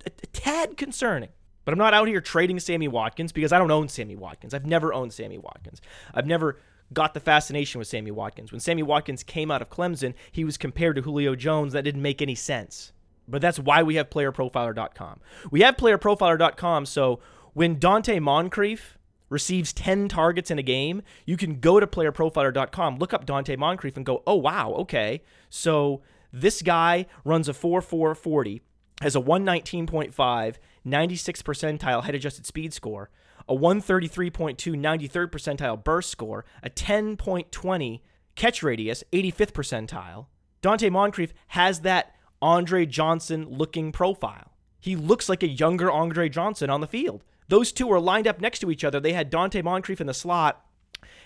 a 0.07 0.27
tad 0.29 0.77
concerning. 0.77 1.31
But 1.65 1.73
I'm 1.73 1.79
not 1.79 1.93
out 1.93 2.09
here 2.09 2.21
trading 2.21 2.61
Sammy 2.61 2.89
Watkins 2.89 3.31
because 3.31 3.53
I 3.53 3.59
don't 3.59 3.71
own 3.71 3.89
Sammy 3.89 4.17
Watkins. 4.17 4.55
I've 4.55 4.65
never 4.65 4.95
owned 4.95 5.13
Sammy 5.13 5.37
Watkins. 5.37 5.83
I've 6.15 6.27
never 6.27 6.59
got 6.93 7.15
the 7.15 7.21
fascination 7.21 7.79
with 7.79 7.89
Sammy 7.89 8.11
Watkins. 8.11 8.53
When 8.53 8.61
Sammy 8.61 8.83
Watkins 8.83 9.23
came 9.23 9.51
out 9.51 9.63
of 9.63 9.71
Clemson, 9.71 10.15
he 10.33 10.45
was 10.45 10.57
compared 10.57 10.97
to 10.97 11.03
Julio 11.03 11.35
Jones. 11.35 11.73
That 11.73 11.85
didn't 11.85 12.03
make 12.03 12.23
any 12.23 12.35
sense. 12.35 12.93
But 13.27 13.43
that's 13.43 13.59
why 13.59 13.83
we 13.83 13.97
have 13.97 14.09
playerprofiler.com. 14.09 15.21
We 15.51 15.61
have 15.61 15.77
playerprofiler.com 15.77 16.87
so 16.87 17.21
when 17.53 17.77
Donte 17.79 18.21
Moncrief 18.21 18.97
receives 19.29 19.73
10 19.73 20.09
targets 20.09 20.51
in 20.51 20.59
a 20.59 20.63
game, 20.63 21.03
you 21.27 21.37
can 21.37 21.61
go 21.61 21.81
to 21.81 21.87
playerprofiler.com, 21.87 22.99
look 22.99 23.13
up 23.13 23.27
Donte 23.27 23.57
Moncrief 23.59 23.97
and 23.97 24.07
go, 24.07 24.23
"Oh 24.27 24.37
wow, 24.37 24.73
okay. 24.75 25.23
So 25.51 26.03
this 26.33 26.63
guy 26.63 27.07
runs 27.25 27.49
a 27.49 27.55
4 27.55 27.83
40, 27.83 28.63
has 29.03 29.17
a 29.17 29.21
119.5, 29.21 30.57
96 30.85 31.43
percentile 31.43 32.05
head 32.05 32.15
adjusted 32.15 32.47
speed 32.47 32.73
score, 32.73 33.11
a 33.49 33.55
133.2 33.55 34.31
93rd 34.31 35.31
percentile 35.31 35.83
burst 35.83 36.11
score, 36.11 36.45
a 36.63 36.71
10.20 36.71 38.01
catch 38.35 38.63
radius, 38.63 39.03
85th 39.13 39.53
percentile. 39.53 40.27
Donte 40.63 40.91
Moncrief 40.91 41.33
has 41.49 41.81
that 41.81 42.15
Andre 42.43 42.87
Johnson 42.87 43.47
looking 43.49 43.93
profile. 43.93 44.53
He 44.81 44.97
looks 44.97 45.29
like 45.29 45.43
a 45.43 45.49
younger 45.49 45.91
Andre 45.91 46.29
Johnson 46.29 46.71
on 46.71 46.81
the 46.81 46.87
field. 46.87 47.25
Those 47.49 47.73
two 47.73 47.91
are 47.91 48.01
lined 48.01 48.27
up 48.27 48.41
next 48.41 48.59
to 48.61 48.71
each 48.71 48.85
other. 48.85 49.01
They 49.01 49.13
had 49.13 49.31
Donte 49.31 49.63
Moncrief 49.63 50.01
in 50.01 50.07
the 50.07 50.15
slot 50.15 50.65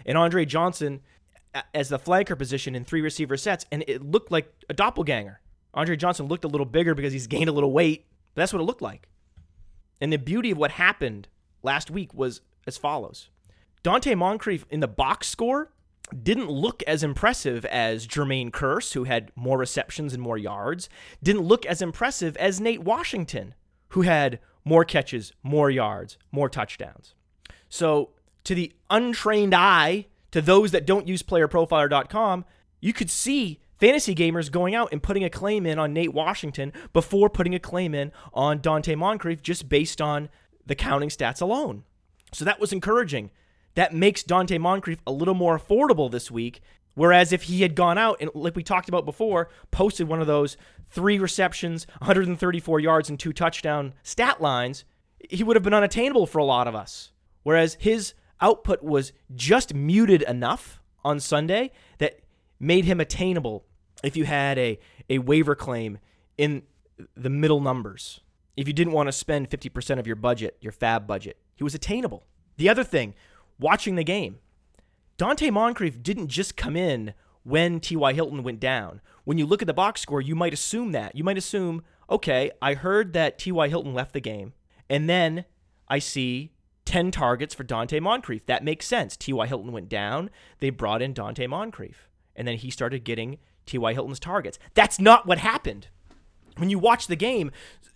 and 0.06 0.16
Andre 0.16 0.44
Johnson 0.44 1.00
as 1.74 1.88
the 1.88 1.98
flanker 1.98 2.38
position 2.38 2.74
in 2.74 2.84
three 2.84 3.02
receiver 3.02 3.36
sets, 3.36 3.66
and 3.70 3.84
it 3.86 4.02
looked 4.02 4.30
like 4.30 4.50
a 4.70 4.74
doppelganger. 4.74 5.40
Andre 5.74 5.96
Johnson 5.96 6.26
looked 6.26 6.44
a 6.44 6.48
little 6.48 6.66
bigger 6.66 6.94
because 6.94 7.12
he's 7.12 7.26
gained 7.28 7.48
a 7.48 7.52
little 7.52 7.72
weight, 7.72 8.06
that's 8.34 8.52
what 8.52 8.60
it 8.60 8.64
looked 8.64 8.82
like. 8.82 9.08
And 10.00 10.12
the 10.12 10.18
beauty 10.18 10.50
of 10.50 10.58
what 10.58 10.72
happened 10.72 11.28
last 11.62 11.90
week 11.90 12.12
was 12.14 12.40
as 12.66 12.76
follows 12.76 13.28
Donte 13.82 14.16
Moncrief 14.16 14.64
in 14.70 14.80
the 14.80 14.88
box 14.88 15.28
score 15.28 15.72
didn't 16.12 16.50
look 16.50 16.82
as 16.86 17.02
impressive 17.02 17.64
as 17.66 18.06
Jermaine 18.06 18.50
Kearse, 18.50 18.92
who 18.92 19.04
had 19.04 19.32
more 19.34 19.58
receptions 19.58 20.12
and 20.12 20.22
more 20.22 20.38
yards, 20.38 20.88
didn't 21.22 21.42
look 21.42 21.64
as 21.66 21.80
impressive 21.80 22.36
as 22.36 22.60
Nate 22.60 22.82
Washington, 22.82 23.54
who 23.88 24.02
had 24.02 24.38
more 24.64 24.84
catches, 24.84 25.32
more 25.42 25.70
yards, 25.70 26.18
more 26.30 26.48
touchdowns. 26.48 27.14
So, 27.68 28.10
to 28.44 28.54
the 28.54 28.72
untrained 28.90 29.54
eye, 29.54 30.06
to 30.32 30.40
those 30.40 30.72
that 30.72 30.86
don't 30.86 31.08
use 31.08 31.22
playerprofiler.com, 31.22 32.44
you 32.80 32.92
could 32.92 33.10
see 33.10 33.60
fantasy 33.78 34.14
gamers 34.14 34.50
going 34.50 34.74
out 34.74 34.88
and 34.92 35.02
putting 35.02 35.24
a 35.24 35.30
claim 35.30 35.66
in 35.66 35.78
on 35.78 35.92
Nate 35.92 36.12
Washington 36.12 36.72
before 36.92 37.30
putting 37.30 37.54
a 37.54 37.60
claim 37.60 37.94
in 37.94 38.12
on 38.34 38.60
Donte 38.60 38.96
Moncrief 38.96 39.42
just 39.42 39.68
based 39.68 40.00
on 40.00 40.28
the 40.66 40.74
counting 40.74 41.08
stats 41.08 41.40
alone. 41.40 41.84
So 42.32 42.44
that 42.44 42.60
was 42.60 42.72
encouraging. 42.72 43.30
That 43.74 43.94
makes 43.94 44.22
Donte 44.22 44.58
Moncrief 44.60 45.00
a 45.06 45.12
little 45.12 45.34
more 45.34 45.58
affordable 45.58 46.10
this 46.10 46.30
week. 46.30 46.60
Whereas 46.94 47.32
if 47.32 47.44
he 47.44 47.62
had 47.62 47.74
gone 47.74 47.96
out 47.96 48.18
and, 48.20 48.30
like 48.34 48.54
we 48.54 48.62
talked 48.62 48.88
about 48.88 49.06
before, 49.06 49.48
posted 49.70 50.08
one 50.08 50.20
of 50.20 50.26
those 50.26 50.56
three 50.90 51.18
receptions, 51.18 51.86
134 51.98 52.80
yards, 52.80 53.08
and 53.08 53.18
two 53.18 53.32
touchdown 53.32 53.94
stat 54.02 54.42
lines, 54.42 54.84
he 55.30 55.42
would 55.42 55.56
have 55.56 55.62
been 55.62 55.74
unattainable 55.74 56.26
for 56.26 56.38
a 56.38 56.44
lot 56.44 56.68
of 56.68 56.74
us. 56.74 57.12
Whereas 57.42 57.78
his 57.80 58.12
output 58.40 58.82
was 58.82 59.12
just 59.34 59.72
muted 59.72 60.22
enough 60.22 60.82
on 61.02 61.18
Sunday 61.18 61.70
that 61.98 62.20
made 62.60 62.84
him 62.84 63.00
attainable 63.00 63.64
if 64.04 64.16
you 64.16 64.24
had 64.24 64.58
a, 64.58 64.78
a 65.08 65.18
waiver 65.18 65.54
claim 65.54 65.98
in 66.36 66.62
the 67.16 67.30
middle 67.30 67.60
numbers. 67.60 68.20
If 68.56 68.66
you 68.66 68.74
didn't 68.74 68.92
want 68.92 69.08
to 69.08 69.12
spend 69.12 69.50
50% 69.50 69.98
of 69.98 70.06
your 70.06 70.16
budget, 70.16 70.58
your 70.60 70.72
FAAB 70.72 71.06
budget, 71.06 71.38
he 71.54 71.64
was 71.64 71.74
attainable. 71.74 72.24
The 72.56 72.68
other 72.68 72.84
thing, 72.84 73.14
watching 73.58 73.96
the 73.96 74.04
game, 74.04 74.38
Donte 75.18 75.50
Moncrief 75.50 76.02
didn't 76.02 76.28
just 76.28 76.56
come 76.56 76.76
in 76.76 77.14
when 77.44 77.80
T.Y. 77.80 78.12
Hilton 78.12 78.42
went 78.42 78.60
down. 78.60 79.00
When 79.24 79.38
you 79.38 79.46
look 79.46 79.62
at 79.62 79.66
the 79.66 79.74
box 79.74 80.00
score, 80.00 80.20
you 80.20 80.34
might 80.34 80.52
assume 80.52 80.92
that. 80.92 81.16
You 81.16 81.24
might 81.24 81.38
assume, 81.38 81.82
okay, 82.10 82.50
I 82.60 82.74
heard 82.74 83.12
that 83.14 83.38
T.Y. 83.38 83.68
Hilton 83.68 83.94
left 83.94 84.12
the 84.12 84.20
game, 84.20 84.52
and 84.88 85.08
then 85.08 85.44
I 85.88 85.98
see 85.98 86.52
10 86.84 87.10
targets 87.10 87.54
for 87.54 87.64
Donte 87.64 88.00
Moncrief. 88.00 88.44
That 88.46 88.64
makes 88.64 88.86
sense. 88.86 89.16
T.Y. 89.16 89.46
Hilton 89.46 89.72
went 89.72 89.88
down. 89.88 90.30
They 90.60 90.70
brought 90.70 91.02
in 91.02 91.14
Donte 91.14 91.48
Moncrief. 91.48 92.08
And 92.34 92.48
then 92.48 92.56
he 92.56 92.70
started 92.70 93.04
getting 93.04 93.38
T.Y. 93.66 93.92
Hilton's 93.92 94.20
targets. 94.20 94.58
That's 94.74 94.98
not 94.98 95.26
what 95.26 95.38
happened. 95.38 95.88
When 96.56 96.70
you 96.70 96.78
watch 96.78 97.06
the 97.06 97.16
game, 97.16 97.50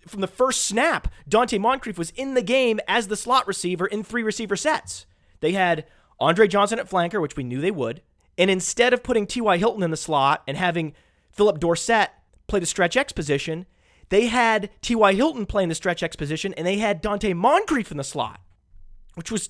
from 0.07 0.21
the 0.21 0.27
first 0.27 0.65
snap, 0.65 1.07
Donte 1.29 1.59
Moncrief 1.59 1.97
was 1.97 2.11
in 2.11 2.33
the 2.33 2.41
game 2.41 2.79
as 2.87 3.07
the 3.07 3.17
slot 3.17 3.47
receiver 3.47 3.85
in 3.85 4.03
three 4.03 4.23
receiver 4.23 4.55
sets. 4.55 5.05
They 5.39 5.51
had 5.51 5.85
Andre 6.19 6.47
Johnson 6.47 6.79
at 6.79 6.89
flanker, 6.89 7.21
which 7.21 7.35
we 7.35 7.43
knew 7.43 7.61
they 7.61 7.71
would. 7.71 8.01
And 8.37 8.49
instead 8.49 8.93
of 8.93 9.03
putting 9.03 9.27
T.Y. 9.27 9.57
Hilton 9.57 9.83
in 9.83 9.91
the 9.91 9.97
slot 9.97 10.43
and 10.47 10.57
having 10.57 10.93
Phillip 11.31 11.59
Dorsett 11.59 12.11
play 12.47 12.59
the 12.59 12.65
stretch 12.65 12.95
X 12.95 13.11
position, 13.11 13.65
they 14.09 14.27
had 14.27 14.69
T.Y. 14.81 15.13
Hilton 15.13 15.45
playing 15.45 15.69
the 15.69 15.75
stretch 15.75 16.03
X 16.03 16.15
position 16.15 16.53
and 16.53 16.65
they 16.65 16.77
had 16.77 17.03
Donte 17.03 17.35
Moncrief 17.35 17.91
in 17.91 17.97
the 17.97 18.03
slot, 18.03 18.39
which 19.15 19.31
was 19.31 19.49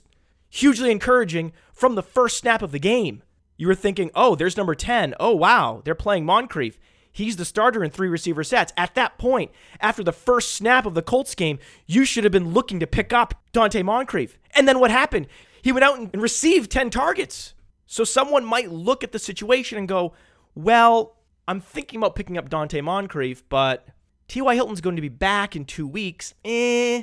hugely 0.50 0.92
encouraging 0.92 1.54
from 1.74 1.96
the 1.96 2.04
first 2.04 2.38
snap 2.38 2.62
of 2.62 2.72
the 2.72 2.80
game. 2.80 3.22
You 3.58 3.68
were 3.68 3.76
thinking, 3.76 4.12
oh, 4.16 4.36
there's 4.36 4.58
number 4.58 4.76
10. 4.76 5.16
Oh, 5.20 5.36
wow, 5.36 5.82
they're 5.84 5.96
playing 5.96 6.26
Moncrief. 6.26 6.80
He's 7.18 7.38
the 7.38 7.46
starter 7.46 7.84
in 7.84 7.90
three 7.90 8.10
receiver 8.10 8.44
sets. 8.44 8.72
At 8.78 8.94
that 8.94 9.18
point, 9.18 9.50
after 9.82 10.04
the 10.04 10.12
first 10.12 10.54
snap 10.54 10.86
of 10.86 10.94
the 10.94 11.02
Colts 11.02 11.34
game, 11.34 11.58
you 11.88 12.06
should 12.06 12.24
have 12.24 12.32
been 12.32 12.54
looking 12.54 12.80
to 12.80 12.86
pick 12.86 13.12
up 13.12 13.34
Donte 13.54 13.84
Moncrief. 13.84 14.38
And 14.54 14.68
then 14.68 14.80
what 14.80 14.92
happened? 14.92 15.26
He 15.60 15.72
went 15.72 15.84
out 15.84 15.98
and 15.98 16.22
received 16.22 16.70
10 16.70 16.92
targets. 16.92 17.56
So 17.88 18.04
someone 18.04 18.46
might 18.46 18.72
look 18.72 19.04
at 19.04 19.14
the 19.14 19.18
situation 19.18 19.80
and 19.80 19.88
go, 19.88 20.14
well, 20.54 21.18
I'm 21.48 21.60
thinking 21.60 21.98
about 21.98 22.14
picking 22.14 22.38
up 22.38 22.52
Donte 22.52 22.84
Moncrief, 22.84 23.44
but 23.50 23.88
T.Y. 24.28 24.54
Hilton's 24.54 24.82
going 24.82 24.96
to 24.96 25.02
be 25.02 25.10
back 25.10 25.56
in 25.56 25.66
two 25.66 25.88
weeks. 25.88 26.36
Eh, 26.46 27.02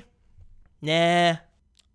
nah. 0.80 1.38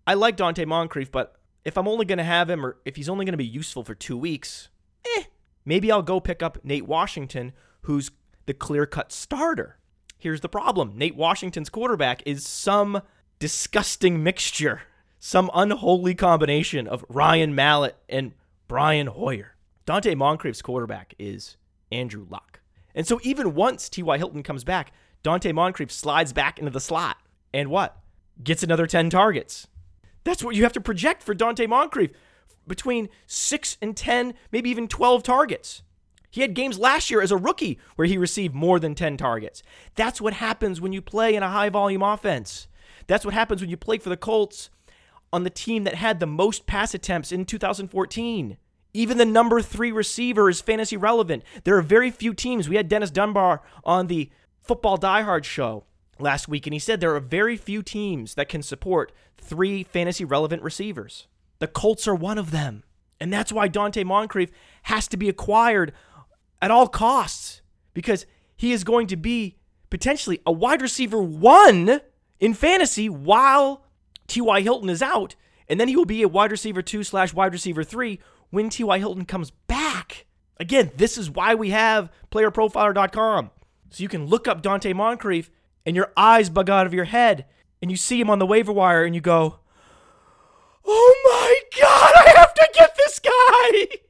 I 0.06 0.12
like 0.12 0.36
Donte 0.36 0.66
Moncrief, 0.66 1.10
but 1.10 1.36
if 1.64 1.78
I'm 1.78 1.88
only 1.88 2.04
going 2.04 2.18
to 2.18 2.24
have 2.24 2.50
him 2.50 2.66
or 2.66 2.76
if 2.84 2.96
he's 2.96 3.08
only 3.08 3.24
going 3.24 3.32
to 3.32 3.38
be 3.38 3.46
useful 3.46 3.82
for 3.82 3.94
two 3.94 4.18
weeks, 4.18 4.68
eh, 5.16 5.22
maybe 5.64 5.90
I'll 5.90 6.02
go 6.02 6.20
pick 6.20 6.42
up 6.42 6.58
Nate 6.62 6.86
Washington, 6.86 7.54
who's 7.82 8.10
the 8.46 8.54
clear 8.54 8.86
cut 8.86 9.12
starter. 9.12 9.78
Here's 10.18 10.40
the 10.40 10.48
problem 10.48 10.92
Nate 10.96 11.16
Washington's 11.16 11.70
quarterback 11.70 12.22
is 12.26 12.46
some 12.46 13.02
disgusting 13.38 14.22
mixture, 14.22 14.82
some 15.18 15.50
unholy 15.54 16.14
combination 16.14 16.86
of 16.86 17.04
Ryan 17.08 17.54
Mallett 17.54 17.96
and 18.08 18.32
Brian 18.68 19.08
Hoyer. 19.08 19.56
Donte 19.86 20.14
Moncrief's 20.16 20.62
quarterback 20.62 21.14
is 21.18 21.56
Andrew 21.90 22.26
Luck. 22.28 22.60
And 22.94 23.06
so 23.06 23.18
even 23.22 23.54
once 23.54 23.88
T.Y. 23.88 24.18
Hilton 24.18 24.42
comes 24.42 24.62
back, 24.62 24.92
Donte 25.24 25.52
Moncrief 25.54 25.90
slides 25.90 26.32
back 26.32 26.58
into 26.58 26.70
the 26.70 26.80
slot 26.80 27.16
and 27.52 27.70
what? 27.70 27.96
Gets 28.42 28.62
another 28.62 28.86
10 28.86 29.10
targets. 29.10 29.66
That's 30.24 30.44
what 30.44 30.54
you 30.54 30.62
have 30.62 30.72
to 30.74 30.80
project 30.80 31.22
for 31.22 31.34
Donte 31.34 31.68
Moncrief 31.68 32.12
between 32.66 33.08
6 33.26 33.78
and 33.82 33.96
10, 33.96 34.34
maybe 34.52 34.70
even 34.70 34.86
12 34.86 35.22
targets. 35.22 35.82
He 36.30 36.42
had 36.42 36.54
games 36.54 36.78
last 36.78 37.10
year 37.10 37.20
as 37.20 37.32
a 37.32 37.36
rookie 37.36 37.78
where 37.96 38.06
he 38.06 38.16
received 38.16 38.54
more 38.54 38.78
than 38.78 38.94
10 38.94 39.16
targets. 39.16 39.62
That's 39.96 40.20
what 40.20 40.34
happens 40.34 40.80
when 40.80 40.92
you 40.92 41.02
play 41.02 41.34
in 41.34 41.42
a 41.42 41.50
high 41.50 41.68
volume 41.68 42.02
offense. 42.02 42.68
That's 43.06 43.24
what 43.24 43.34
happens 43.34 43.60
when 43.60 43.70
you 43.70 43.76
play 43.76 43.98
for 43.98 44.08
the 44.08 44.16
Colts 44.16 44.70
on 45.32 45.44
the 45.44 45.50
team 45.50 45.84
that 45.84 45.94
had 45.94 46.20
the 46.20 46.26
most 46.26 46.66
pass 46.66 46.94
attempts 46.94 47.32
in 47.32 47.44
2014. 47.44 48.56
Even 48.92 49.18
the 49.18 49.24
number 49.24 49.60
three 49.60 49.92
receiver 49.92 50.48
is 50.48 50.60
fantasy 50.60 50.96
relevant. 50.96 51.42
There 51.64 51.76
are 51.76 51.82
very 51.82 52.10
few 52.10 52.34
teams. 52.34 52.68
We 52.68 52.76
had 52.76 52.88
Dennis 52.88 53.10
Dunbar 53.10 53.62
on 53.84 54.06
the 54.06 54.30
Football 54.60 54.98
Diehard 54.98 55.44
show 55.44 55.84
last 56.18 56.48
week, 56.48 56.66
and 56.66 56.74
he 56.74 56.80
said 56.80 57.00
there 57.00 57.14
are 57.14 57.20
very 57.20 57.56
few 57.56 57.82
teams 57.82 58.34
that 58.34 58.48
can 58.48 58.62
support 58.62 59.12
three 59.38 59.84
fantasy 59.84 60.24
relevant 60.24 60.62
receivers. 60.62 61.26
The 61.60 61.68
Colts 61.68 62.08
are 62.08 62.14
one 62.14 62.38
of 62.38 62.50
them. 62.50 62.82
And 63.20 63.32
that's 63.32 63.52
why 63.52 63.68
Donte 63.68 64.04
Moncrief 64.04 64.50
has 64.84 65.06
to 65.08 65.16
be 65.18 65.28
acquired 65.28 65.92
at 66.62 66.70
all 66.70 66.88
costs 66.88 67.62
because 67.94 68.26
he 68.56 68.72
is 68.72 68.84
going 68.84 69.06
to 69.08 69.16
be 69.16 69.56
potentially 69.88 70.40
a 70.46 70.52
wide 70.52 70.82
receiver 70.82 71.20
one 71.20 72.00
in 72.38 72.54
fantasy 72.54 73.08
while 73.08 73.84
T.Y. 74.26 74.60
Hilton 74.60 74.88
is 74.88 75.02
out. 75.02 75.34
And 75.68 75.78
then 75.78 75.88
he 75.88 75.96
will 75.96 76.04
be 76.04 76.22
a 76.22 76.28
wide 76.28 76.50
receiver 76.50 76.82
two 76.82 77.04
slash 77.04 77.32
wide 77.32 77.52
receiver 77.52 77.84
three 77.84 78.20
when 78.50 78.70
T.Y. 78.70 78.98
Hilton 78.98 79.24
comes 79.24 79.50
back. 79.50 80.26
Again, 80.58 80.90
this 80.96 81.16
is 81.16 81.30
why 81.30 81.54
we 81.54 81.70
have 81.70 82.10
playerprofiler.com. 82.30 83.50
So 83.90 84.02
you 84.02 84.08
can 84.08 84.26
look 84.26 84.46
up 84.46 84.62
Donte 84.62 84.94
Moncrief 84.94 85.50
and 85.86 85.96
your 85.96 86.12
eyes 86.16 86.50
bug 86.50 86.68
out 86.68 86.86
of 86.86 86.94
your 86.94 87.04
head 87.04 87.46
and 87.80 87.90
you 87.90 87.96
see 87.96 88.20
him 88.20 88.30
on 88.30 88.38
the 88.38 88.46
waiver 88.46 88.72
wire 88.72 89.04
and 89.04 89.14
you 89.14 89.20
go, 89.20 89.60
Oh 90.84 91.20
my 91.24 91.80
God, 91.80 92.12
I 92.16 92.34
have 92.36 92.54
to 92.54 92.68
get 92.74 92.96
this 92.96 93.18
guy. 93.18 93.96